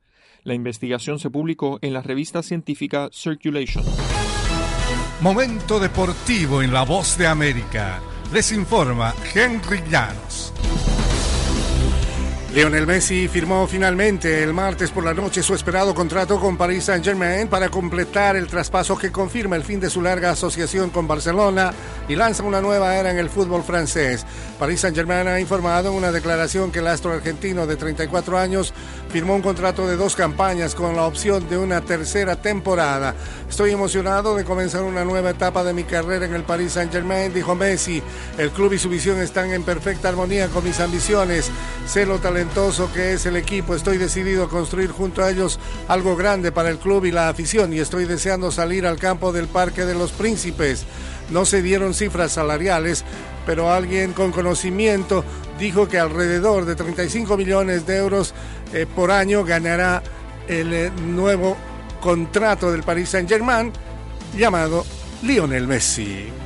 La 0.44 0.52
investigación 0.52 1.18
se 1.18 1.30
publicó 1.30 1.78
en 1.80 1.94
la 1.94 2.02
revista 2.02 2.42
científica 2.42 3.08
Circulation. 3.12 3.84
Momento 5.22 5.80
deportivo 5.80 6.62
en 6.62 6.72
la 6.72 6.82
voz 6.82 7.16
de 7.16 7.28
América. 7.28 8.02
Les 8.30 8.52
informa 8.52 9.14
Henry 9.34 9.82
Llanos. 9.88 10.52
Lionel 12.54 12.86
Messi 12.86 13.28
firmó 13.28 13.66
finalmente 13.66 14.42
el 14.42 14.52
martes 14.52 14.90
por 14.90 15.04
la 15.04 15.14
noche 15.14 15.42
su 15.42 15.54
esperado 15.54 15.94
contrato 15.94 16.38
con 16.38 16.58
Paris 16.58 16.84
Saint-Germain 16.84 17.48
para 17.48 17.70
completar 17.70 18.36
el 18.36 18.46
traspaso 18.46 18.98
que 18.98 19.10
confirma 19.10 19.56
el 19.56 19.64
fin 19.64 19.80
de 19.80 19.88
su 19.88 20.02
larga 20.02 20.32
asociación 20.32 20.90
con 20.90 21.08
Barcelona 21.08 21.72
y 22.08 22.14
lanza 22.14 22.42
una 22.42 22.60
nueva 22.60 22.94
era 22.94 23.10
en 23.10 23.16
el 23.16 23.30
fútbol 23.30 23.62
francés. 23.62 24.26
Paris 24.58 24.80
Saint-Germain 24.80 25.28
ha 25.28 25.40
informado 25.40 25.88
en 25.88 25.94
una 25.94 26.12
declaración 26.12 26.70
que 26.70 26.80
el 26.80 26.88
astro 26.88 27.12
argentino 27.12 27.66
de 27.66 27.76
34 27.76 28.36
años 28.36 28.74
firmó 29.08 29.34
un 29.34 29.40
contrato 29.40 29.86
de 29.88 29.96
dos 29.96 30.14
campañas 30.14 30.74
con 30.74 30.94
la 30.94 31.06
opción 31.06 31.48
de 31.48 31.56
una 31.56 31.80
tercera 31.80 32.36
temporada. 32.36 33.14
Estoy 33.48 33.70
emocionado 33.70 34.36
de 34.36 34.44
comenzar 34.44 34.82
una 34.82 35.04
nueva 35.04 35.30
etapa 35.30 35.64
de 35.64 35.72
mi 35.72 35.84
carrera 35.84 36.26
en 36.26 36.34
el 36.34 36.42
Paris 36.42 36.72
Saint-Germain, 36.72 37.32
dijo 37.32 37.54
Messi. 37.54 38.02
El 38.36 38.50
club 38.50 38.74
y 38.74 38.78
su 38.78 38.90
visión 38.90 39.18
están 39.22 39.52
en 39.52 39.62
perfecta 39.62 40.10
armonía 40.10 40.48
con 40.48 40.64
mis 40.64 40.80
ambiciones. 40.80 41.50
Sé 41.86 42.04
lo 42.04 42.18
que 42.92 43.12
es 43.12 43.26
el 43.26 43.37
equipo. 43.37 43.74
Estoy 43.74 43.98
decidido 43.98 44.44
a 44.44 44.48
construir 44.48 44.90
junto 44.90 45.22
a 45.22 45.31
ellos 45.31 45.61
algo 45.87 46.16
grande 46.16 46.50
para 46.50 46.70
el 46.70 46.78
club 46.78 47.05
y 47.05 47.12
la 47.12 47.28
afición 47.28 47.72
y 47.72 47.78
estoy 47.78 48.05
deseando 48.05 48.50
salir 48.50 48.85
al 48.85 48.98
campo 48.98 49.33
del 49.33 49.46
Parque 49.46 49.85
de 49.85 49.94
los 49.94 50.11
Príncipes. 50.11 50.85
No 51.31 51.44
se 51.44 51.62
dieron 51.62 51.94
cifras 51.94 52.33
salariales, 52.33 53.05
pero 53.46 53.70
alguien 53.70 54.12
con 54.12 54.33
conocimiento 54.33 55.24
dijo 55.59 55.88
que 55.88 55.98
alrededor 55.98 56.64
de 56.64 56.74
35 56.74 57.37
millones 57.37 57.87
de 57.87 57.98
euros 57.98 58.35
eh, 58.72 58.87
por 58.92 59.12
año 59.12 59.44
ganará 59.44 60.02
el 60.48 60.72
eh, 60.72 60.90
nuevo 60.90 61.57
contrato 62.00 62.72
del 62.72 62.83
Paris 62.83 63.11
Saint-Germain 63.11 63.72
llamado 64.37 64.85
Lionel 65.22 65.68
Messi. 65.68 66.41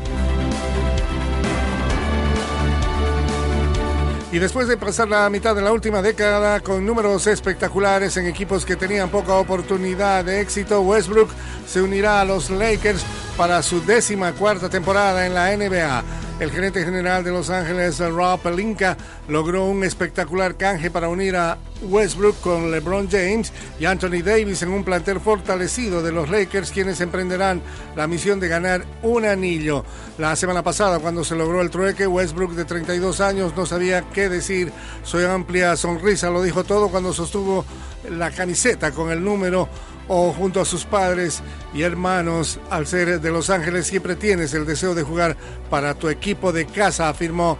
Y 4.37 4.39
después 4.39 4.69
de 4.69 4.77
pasar 4.77 5.09
la 5.09 5.31
mitad 5.31 5.57
de 5.57 5.63
la 5.63 5.73
última 5.73 6.03
década 6.03 6.61
con 6.61 6.85
números 6.85 7.27
espectaculares 7.27 8.19
en 8.19 8.27
equipos 8.27 8.67
que 8.67 8.77
tenían 8.77 9.09
poca 9.09 9.33
oportunidad 9.33 10.27
de 10.27 10.43
éxito, 10.43 10.83
Westbrook 10.83 11.31
se 11.67 11.81
unirá 11.81 12.21
a 12.21 12.25
los 12.27 12.51
Lakers 12.51 13.03
para 13.39 13.63
su 13.63 13.83
décima 13.83 14.33
cuarta 14.33 14.69
temporada 14.69 15.25
en 15.25 15.33
la 15.33 15.57
NBA. 15.57 16.26
El 16.39 16.51
gerente 16.51 16.85
general 16.85 17.25
de 17.25 17.33
Los 17.33 17.49
Ángeles, 17.49 17.99
Rob 17.99 18.39
Pelinka, 18.41 18.99
logró 19.27 19.65
un 19.65 19.83
espectacular 19.85 20.57
canje 20.57 20.91
para 20.91 21.09
unir 21.09 21.35
a 21.35 21.57
Westbrook 21.81 22.39
con 22.43 22.71
LeBron 22.71 23.09
James 23.11 23.55
y 23.81 23.87
Anthony 23.87 24.23
Davis 24.23 24.61
en 24.61 24.69
un 24.69 24.85
plantel 24.85 25.19
fortalecido 25.19 26.03
de 26.03 26.13
los 26.13 26.29
Lakers, 26.29 26.73
quienes 26.73 27.01
emprenderán 27.01 27.63
la 27.97 28.07
misión 28.07 28.39
de 28.39 28.49
ganar 28.49 28.85
un 29.03 29.25
anillo. 29.25 29.83
La 30.19 30.37
semana 30.37 30.63
pasada, 30.63 30.99
cuando 30.99 31.25
se 31.25 31.37
logró 31.37 31.63
el 31.63 31.71
trueque, 31.71 32.07
Westbrook, 32.07 32.53
de 32.53 32.67
32 32.67 33.23
años, 33.23 33.57
no 33.57 33.65
sabía 33.65 34.03
qué 34.13 34.29
decir. 34.29 34.73
Su 35.05 35.17
amplia 35.19 35.75
sonrisa 35.75 36.29
lo 36.29 36.43
dijo 36.43 36.65
todo 36.65 36.91
cuando 36.91 37.15
sostuvo 37.15 37.65
la 38.11 38.31
camiseta 38.31 38.93
con 38.93 39.11
el 39.11 39.25
número 39.25 39.71
o 40.09 40.33
junto 40.33 40.61
a 40.61 40.65
sus 40.65 40.85
padres 40.85 41.43
y 41.75 41.83
hermanos, 41.83 42.61
al 42.71 42.87
ser 42.87 43.21
de 43.21 43.31
Los 43.31 43.51
Ángeles 43.51 43.87
siempre 43.87 44.17
tienes 44.17 44.55
el 44.55 44.67
deseo 44.67 44.95
de 44.95 45.03
jugar 45.03 45.37
para 45.71 45.95
tu 45.95 46.09
equipo 46.09 46.53
de 46.53 46.67
casa, 46.67 47.09
afirmó 47.09 47.59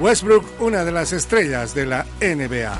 Westbrook, 0.00 0.44
una 0.60 0.84
de 0.84 0.92
las 0.92 1.12
estrellas 1.12 1.74
de 1.74 1.86
la 1.86 2.06
NBA. 2.20 2.78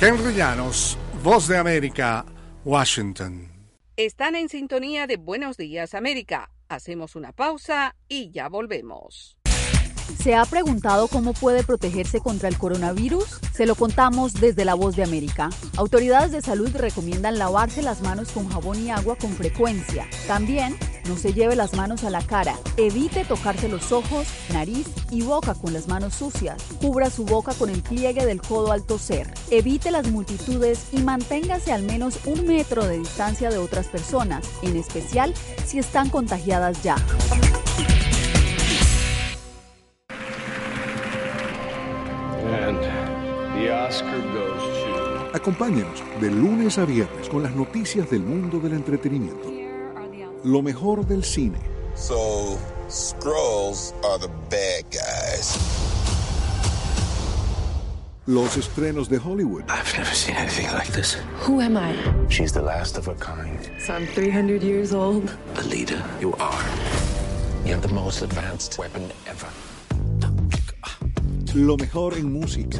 Henry 0.00 0.34
Llanos, 0.34 0.96
Voz 1.22 1.48
de 1.48 1.58
América, 1.58 2.24
Washington. 2.64 3.48
Están 3.96 4.36
en 4.36 4.48
sintonía 4.48 5.06
de 5.08 5.16
Buenos 5.16 5.56
Días 5.56 5.94
América. 5.94 6.50
Hacemos 6.68 7.16
una 7.16 7.32
pausa 7.32 7.96
y 8.08 8.30
ya 8.30 8.48
volvemos. 8.48 9.37
¿Se 10.22 10.34
ha 10.34 10.44
preguntado 10.44 11.08
cómo 11.08 11.32
puede 11.32 11.62
protegerse 11.62 12.20
contra 12.20 12.48
el 12.48 12.58
coronavirus? 12.58 13.40
Se 13.52 13.66
lo 13.66 13.74
contamos 13.74 14.34
desde 14.34 14.64
La 14.64 14.74
Voz 14.74 14.96
de 14.96 15.04
América. 15.04 15.50
Autoridades 15.76 16.32
de 16.32 16.42
salud 16.42 16.70
recomiendan 16.74 17.38
lavarse 17.38 17.82
las 17.82 18.02
manos 18.02 18.30
con 18.32 18.48
jabón 18.48 18.84
y 18.84 18.90
agua 18.90 19.16
con 19.16 19.32
frecuencia. 19.32 20.06
También 20.26 20.76
No 21.08 21.16
se 21.16 21.32
lleve 21.32 21.56
las 21.56 21.72
manos 21.72 22.04
a 22.04 22.10
la 22.10 22.20
cara. 22.20 22.54
Evite 22.76 23.24
tocarse 23.24 23.66
los 23.66 23.92
ojos, 23.92 24.26
nariz 24.52 24.86
y 25.10 25.22
boca 25.22 25.54
con 25.54 25.72
las 25.72 25.88
manos 25.88 26.14
sucias. 26.14 26.62
Cubra 26.82 27.08
su 27.08 27.24
boca 27.24 27.54
con 27.54 27.70
el 27.70 27.80
pliegue 27.80 28.26
del 28.26 28.42
codo 28.42 28.72
al 28.72 28.82
toser. 28.82 29.32
Evite 29.50 29.90
las 29.90 30.06
multitudes 30.08 30.88
y 30.92 30.98
manténgase 30.98 31.72
al 31.72 31.82
menos 31.82 32.18
un 32.26 32.46
metro 32.46 32.84
de 32.84 32.98
distancia 32.98 33.48
de 33.48 33.56
otras 33.56 33.86
personas, 33.86 34.44
en 34.60 34.76
especial 34.76 35.32
si 35.64 35.78
están 35.78 36.10
contagiadas 36.10 36.82
ya. 36.82 36.96
Acompáñenos 45.34 46.02
de 46.22 46.30
lunes 46.30 46.78
a 46.78 46.86
viernes 46.86 47.28
con 47.28 47.42
las 47.42 47.54
noticias 47.54 48.08
del 48.10 48.22
mundo 48.22 48.58
del 48.60 48.72
entretenimiento. 48.72 49.52
Lo 50.42 50.62
mejor 50.62 51.06
del 51.06 51.22
cine. 51.22 51.58
So, 51.94 52.58
Skrulls 52.88 53.92
are 54.04 54.18
the 54.18 54.28
bad 54.48 54.84
guys. 54.90 55.58
Los 58.26 58.56
estrenos 58.56 59.08
de 59.10 59.18
Hollywood. 59.18 59.64
I've 59.68 59.92
never 59.96 60.14
seen 60.14 60.36
anything 60.36 60.66
like 60.72 60.92
this. 60.92 61.18
Who 61.46 61.60
am 61.60 61.76
I? 61.76 61.94
She's 62.30 62.52
the 62.52 62.62
last 62.62 62.96
of 62.96 63.06
her 63.06 63.16
kind. 63.16 63.70
So 63.80 63.94
I'm 63.94 64.06
300 64.06 64.62
years 64.62 64.94
old. 64.94 65.28
The 65.54 65.68
leader 65.68 66.02
you 66.20 66.34
are. 66.40 66.64
You 67.66 67.74
have 67.74 67.82
the 67.82 67.92
most 67.92 68.22
advanced 68.22 68.78
weapon 68.78 69.10
ever. 69.26 69.48
Lo 71.54 71.76
mejor 71.76 72.14
en 72.14 72.32
música. 72.32 72.78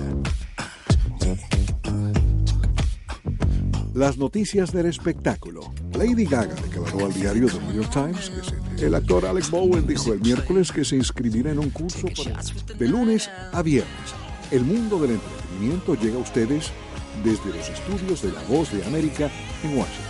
Las 3.98 4.16
noticias 4.16 4.70
del 4.70 4.87
espectáculo. 4.87 5.72
Lady 5.94 6.24
Gaga 6.24 6.54
declaró 6.54 7.06
al 7.06 7.12
diario 7.12 7.48
The 7.48 7.58
New 7.58 7.82
York 7.82 7.90
Times 7.92 8.30
que 8.78 8.87
el 8.87 8.94
actor 8.94 9.26
Alec 9.26 9.50
Bowen 9.50 9.88
dijo 9.88 10.12
el 10.12 10.20
miércoles 10.20 10.70
que 10.70 10.84
se 10.84 10.94
inscribirá 10.94 11.50
en 11.50 11.58
un 11.58 11.70
curso 11.70 12.06
para... 12.16 12.40
de 12.78 12.88
lunes 12.88 13.28
a 13.52 13.61
viernes. 13.61 14.14
El 14.52 14.62
mundo 14.62 15.00
del 15.00 15.16
entretenimiento 15.16 15.96
llega 15.96 16.14
a 16.14 16.20
ustedes 16.20 16.70
desde 17.24 17.48
los 17.52 17.68
estudios 17.68 18.22
de 18.22 18.30
La 18.30 18.42
Voz 18.44 18.70
de 18.70 18.84
América 18.84 19.32
en 19.64 19.76
Washington. 19.76 20.07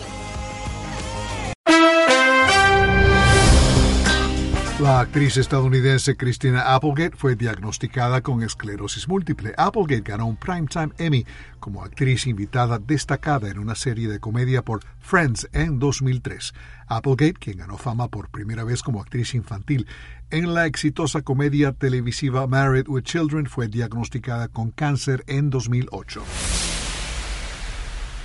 La 4.81 5.01
actriz 5.01 5.37
estadounidense 5.37 6.17
Christina 6.17 6.73
Applegate 6.73 7.17
fue 7.17 7.35
diagnosticada 7.35 8.21
con 8.21 8.45
esclerosis 8.45 9.09
múltiple. 9.09 9.53
Applegate 9.57 10.03
ganó 10.03 10.27
un 10.27 10.37
Primetime 10.37 10.91
Emmy 10.99 11.27
como 11.59 11.83
actriz 11.83 12.29
invitada 12.29 12.79
destacada 12.79 13.49
en 13.49 13.59
una 13.59 13.75
serie 13.75 14.07
de 14.07 14.21
comedia 14.21 14.63
por 14.63 14.85
Friends 15.01 15.49
en 15.53 15.81
2003. 15.81 16.55
Applegate, 16.87 17.33
quien 17.33 17.59
ganó 17.59 17.77
fama 17.77 18.07
por 18.07 18.29
primera 18.29 18.63
vez 18.63 18.85
como 18.85 19.01
actriz 19.01 19.35
infantil 19.35 19.85
en 20.31 20.55
la 20.55 20.67
exitosa 20.67 21.23
comedia 21.23 21.73
televisiva 21.73 22.47
Married 22.47 22.87
with 22.87 23.03
Children, 23.03 23.47
fue 23.47 23.67
diagnosticada 23.67 24.47
con 24.47 24.71
cáncer 24.71 25.25
en 25.27 25.51
2008. 25.51 26.23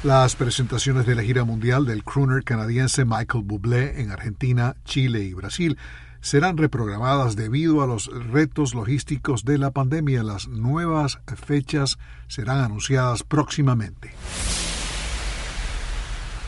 Las 0.04 0.36
presentaciones 0.36 1.08
de 1.08 1.16
la 1.16 1.24
gira 1.24 1.46
mundial 1.46 1.86
del 1.88 2.04
crooner 2.04 2.44
canadiense 2.44 3.06
Michael 3.06 3.44
Bublé 3.44 4.02
en 4.02 4.12
Argentina, 4.12 4.76
Chile 4.86 5.24
y 5.24 5.34
Brasil 5.34 5.80
serán 6.23 6.57
reprogramadas 6.57 7.36
debido 7.36 7.83
a 7.83 7.86
los 7.88 8.09
retos 8.31 8.73
logísticos 8.73 9.43
de 9.43 9.57
la 9.57 9.71
pandemia. 9.71 10.23
Las 10.23 10.47
nuevas 10.47 11.19
fechas 11.36 11.99
serán 12.27 12.59
anunciadas 12.59 13.23
próximamente. 13.23 14.13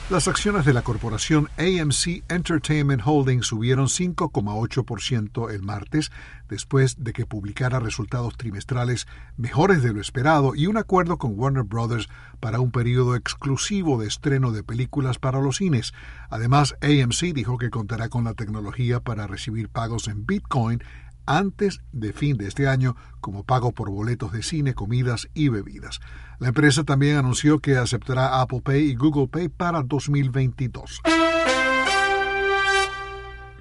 Las 0.07 0.27
acciones 0.27 0.65
de 0.65 0.73
la 0.73 0.83
corporación 0.83 1.49
AMC 1.57 2.23
Entertainment 2.29 3.01
Holdings 3.03 3.47
subieron 3.47 3.87
5,8% 3.87 5.51
el 5.51 5.63
martes 5.63 6.11
después 6.47 7.03
de 7.03 7.11
que 7.11 7.25
publicara 7.25 7.79
resultados 7.79 8.37
trimestrales 8.37 9.07
mejores 9.35 9.81
de 9.81 9.93
lo 9.93 10.01
esperado 10.01 10.53
y 10.53 10.67
un 10.67 10.77
acuerdo 10.77 11.17
con 11.17 11.33
Warner 11.39 11.63
Brothers 11.63 12.07
para 12.39 12.59
un 12.59 12.69
periodo 12.69 13.15
exclusivo 13.15 13.99
de 13.99 14.05
estreno 14.05 14.51
de 14.51 14.61
películas 14.61 15.17
para 15.17 15.41
los 15.41 15.57
cines. 15.57 15.91
Además, 16.29 16.75
AMC 16.83 17.33
dijo 17.33 17.57
que 17.57 17.71
contará 17.71 18.07
con 18.07 18.25
la 18.25 18.35
tecnología 18.35 18.99
para 18.99 19.25
recibir 19.25 19.69
pagos 19.69 20.07
en 20.07 20.27
Bitcoin 20.27 20.83
antes 21.25 21.81
de 21.91 22.13
fin 22.13 22.37
de 22.37 22.47
este 22.47 22.67
año 22.67 22.95
como 23.21 23.43
pago 23.43 23.71
por 23.71 23.89
boletos 23.89 24.31
de 24.31 24.43
cine, 24.43 24.73
comidas 24.73 25.29
y 25.33 25.49
bebidas. 25.49 25.99
La 26.39 26.49
empresa 26.49 26.83
también 26.83 27.17
anunció 27.17 27.59
que 27.59 27.77
aceptará 27.77 28.41
Apple 28.41 28.61
Pay 28.61 28.89
y 28.89 28.95
Google 28.95 29.27
Pay 29.27 29.49
para 29.49 29.81
2022. 29.83 31.01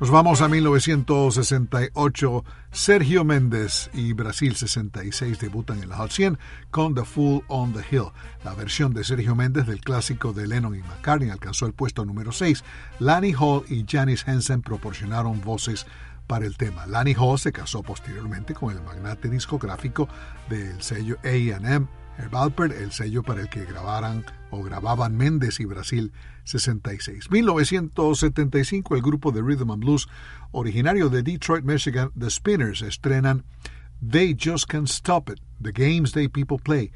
Nos 0.00 0.10
vamos 0.10 0.40
a 0.42 0.48
1968. 0.48 2.44
Sergio 2.72 3.24
Méndez 3.24 3.90
y 3.94 4.12
Brasil 4.12 4.56
66 4.56 5.38
debutan 5.38 5.80
en 5.80 5.88
la 5.88 5.96
Hot 5.96 6.10
100 6.10 6.36
con 6.72 6.94
The 6.94 7.04
Fool 7.04 7.44
on 7.46 7.72
the 7.72 7.84
Hill. 7.88 8.08
La 8.44 8.54
versión 8.54 8.92
de 8.92 9.04
Sergio 9.04 9.36
Méndez 9.36 9.66
del 9.66 9.80
clásico 9.80 10.32
de 10.32 10.48
Lennon 10.48 10.74
y 10.74 10.80
McCartney 10.80 11.30
alcanzó 11.30 11.66
el 11.66 11.74
puesto 11.74 12.04
número 12.04 12.32
6. 12.32 12.64
Lanny 12.98 13.34
Hall 13.38 13.62
y 13.68 13.86
Janice 13.88 14.28
Henson 14.28 14.62
proporcionaron 14.62 15.40
voces 15.40 15.86
para 16.26 16.46
el 16.46 16.56
tema. 16.56 16.86
Lanny 16.86 17.14
Hall 17.14 17.38
se 17.38 17.52
casó 17.52 17.82
posteriormente 17.82 18.54
con 18.54 18.74
el 18.74 18.82
magnate 18.82 19.28
discográfico 19.28 20.08
del 20.48 20.80
sello 20.82 21.18
A&M, 21.24 21.86
Herb 22.18 22.36
Alpert, 22.36 22.74
el 22.74 22.92
sello 22.92 23.22
para 23.22 23.42
el 23.42 23.48
que 23.48 23.64
grabaran 23.64 24.24
o 24.50 24.62
grababan 24.62 25.16
Méndez 25.16 25.60
y 25.60 25.64
Brasil 25.64 26.12
66. 26.44 27.30
1975 27.30 28.94
el 28.94 29.02
grupo 29.02 29.32
de 29.32 29.42
Rhythm 29.42 29.70
and 29.70 29.82
Blues 29.82 30.08
originario 30.52 31.08
de 31.08 31.22
Detroit, 31.22 31.64
Michigan, 31.64 32.10
The 32.18 32.30
Spinners 32.30 32.82
estrenan 32.82 33.44
They 34.00 34.36
Just 34.40 34.66
Can't 34.66 34.88
Stop 34.88 35.30
It, 35.30 35.40
The 35.60 35.72
Games 35.72 36.12
They 36.12 36.28
People 36.28 36.58
Play. 36.58 36.92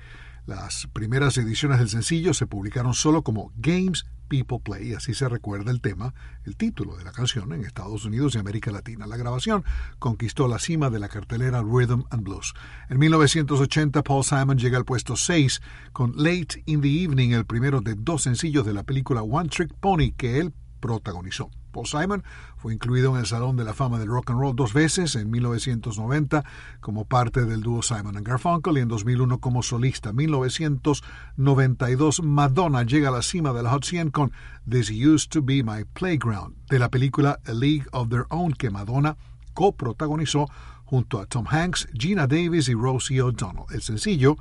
Las 0.46 0.88
primeras 0.92 1.36
ediciones 1.36 1.78
del 1.78 1.88
sencillo 1.88 2.32
se 2.32 2.46
publicaron 2.46 2.94
solo 2.94 3.22
como 3.22 3.52
Games 3.56 4.06
People 4.28 4.60
Play, 4.62 4.94
así 4.94 5.14
se 5.14 5.28
recuerda 5.28 5.70
el 5.70 5.80
tema, 5.80 6.14
el 6.44 6.56
título 6.56 6.96
de 6.96 7.04
la 7.04 7.12
canción 7.12 7.52
en 7.52 7.64
Estados 7.64 8.04
Unidos 8.04 8.34
y 8.34 8.38
América 8.38 8.70
Latina. 8.70 9.06
La 9.06 9.16
grabación 9.16 9.64
conquistó 9.98 10.48
la 10.48 10.58
cima 10.58 10.90
de 10.90 10.98
la 10.98 11.08
cartelera 11.08 11.62
Rhythm 11.62 12.04
and 12.10 12.22
Blues. 12.22 12.54
En 12.88 12.98
1980, 12.98 14.02
Paul 14.02 14.24
Simon 14.24 14.58
llega 14.58 14.78
al 14.78 14.84
puesto 14.84 15.16
6 15.16 15.60
con 15.92 16.12
Late 16.16 16.62
in 16.66 16.80
the 16.80 17.02
Evening, 17.02 17.30
el 17.30 17.46
primero 17.46 17.80
de 17.80 17.94
dos 17.94 18.22
sencillos 18.22 18.64
de 18.64 18.74
la 18.74 18.84
película 18.84 19.22
One 19.22 19.48
Trick 19.48 19.74
Pony 19.74 20.12
que 20.16 20.38
él 20.38 20.52
protagonizó. 20.80 21.50
Paul 21.78 21.86
Simon 21.86 22.24
fue 22.56 22.74
incluido 22.74 23.14
en 23.14 23.20
el 23.20 23.26
Salón 23.26 23.56
de 23.56 23.62
la 23.62 23.72
Fama 23.72 24.00
del 24.00 24.08
Rock 24.08 24.30
and 24.30 24.40
Roll 24.40 24.56
dos 24.56 24.72
veces, 24.72 25.14
en 25.14 25.30
1990 25.30 26.44
como 26.80 27.04
parte 27.04 27.44
del 27.44 27.60
dúo 27.60 27.82
Simon 27.82 28.20
Garfunkel 28.24 28.78
y 28.78 28.80
en 28.80 28.88
2001 28.88 29.38
como 29.38 29.62
solista. 29.62 30.12
1992 30.12 32.24
Madonna 32.24 32.82
llega 32.82 33.10
a 33.10 33.12
la 33.12 33.22
cima 33.22 33.52
de 33.52 33.62
la 33.62 33.70
Hot 33.70 33.84
100 33.84 34.10
con 34.10 34.32
This 34.68 34.90
Used 34.90 35.28
to 35.28 35.40
Be 35.40 35.62
My 35.62 35.84
Playground, 35.84 36.56
de 36.68 36.80
la 36.80 36.88
película 36.88 37.38
A 37.46 37.52
League 37.52 37.86
of 37.92 38.08
Their 38.08 38.26
Own 38.30 38.54
que 38.54 38.70
Madonna 38.70 39.16
coprotagonizó 39.54 40.50
junto 40.84 41.20
a 41.20 41.26
Tom 41.26 41.46
Hanks, 41.48 41.86
Gina 41.94 42.26
Davis 42.26 42.68
y 42.68 42.74
Rosie 42.74 43.22
O'Donnell. 43.22 43.66
El 43.70 43.82
sencillo 43.82 44.36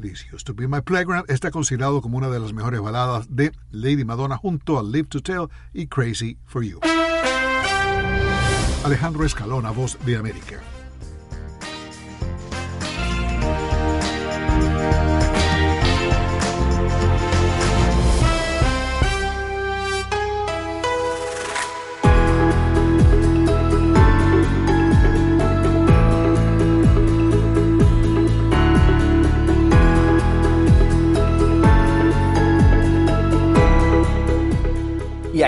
This 0.00 0.24
Used 0.32 0.46
to 0.46 0.54
Be 0.54 0.68
My 0.68 0.80
Playground 0.80 1.28
está 1.28 1.50
considerado 1.50 2.00
como 2.00 2.18
una 2.18 2.28
de 2.28 2.38
las 2.38 2.52
mejores 2.52 2.80
baladas 2.80 3.26
de 3.34 3.50
Lady 3.72 4.04
Madonna 4.04 4.36
junto 4.36 4.78
a 4.78 4.82
Live 4.84 5.08
to 5.08 5.20
Tell 5.20 5.48
y 5.72 5.88
Crazy 5.88 6.38
for 6.44 6.62
You. 6.62 6.78
Alejandro 8.84 9.24
Escalona, 9.24 9.72
voz 9.72 9.98
de 10.06 10.16
América. 10.16 10.62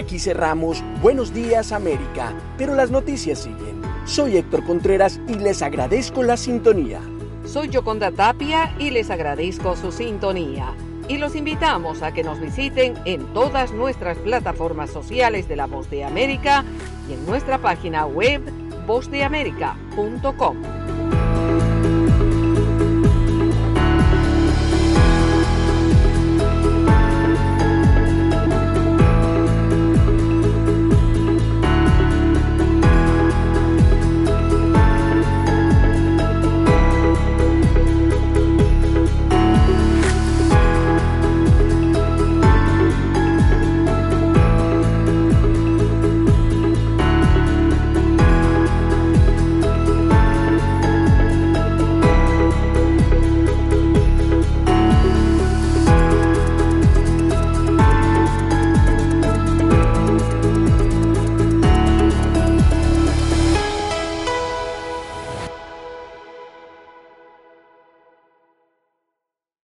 Aquí 0.00 0.18
cerramos 0.18 0.82
Buenos 1.02 1.32
días 1.32 1.72
América, 1.72 2.32
pero 2.58 2.74
las 2.74 2.90
noticias 2.90 3.40
siguen. 3.40 3.80
Soy 4.06 4.38
Héctor 4.38 4.64
Contreras 4.64 5.20
y 5.28 5.34
les 5.34 5.62
agradezco 5.62 6.22
la 6.22 6.36
sintonía. 6.36 7.00
Soy 7.44 7.68
Yoconda 7.68 8.10
Tapia 8.10 8.74
y 8.78 8.90
les 8.90 9.10
agradezco 9.10 9.76
su 9.76 9.92
sintonía. 9.92 10.74
Y 11.08 11.18
los 11.18 11.36
invitamos 11.36 12.02
a 12.02 12.12
que 12.12 12.24
nos 12.24 12.40
visiten 12.40 12.94
en 13.04 13.26
todas 13.34 13.72
nuestras 13.72 14.16
plataformas 14.18 14.90
sociales 14.90 15.48
de 15.48 15.56
La 15.56 15.66
Voz 15.66 15.90
de 15.90 16.04
América 16.04 16.64
y 17.08 17.14
en 17.14 17.26
nuestra 17.26 17.58
página 17.58 18.06
web 18.06 18.42
vozdeamerica.com. 18.86 20.89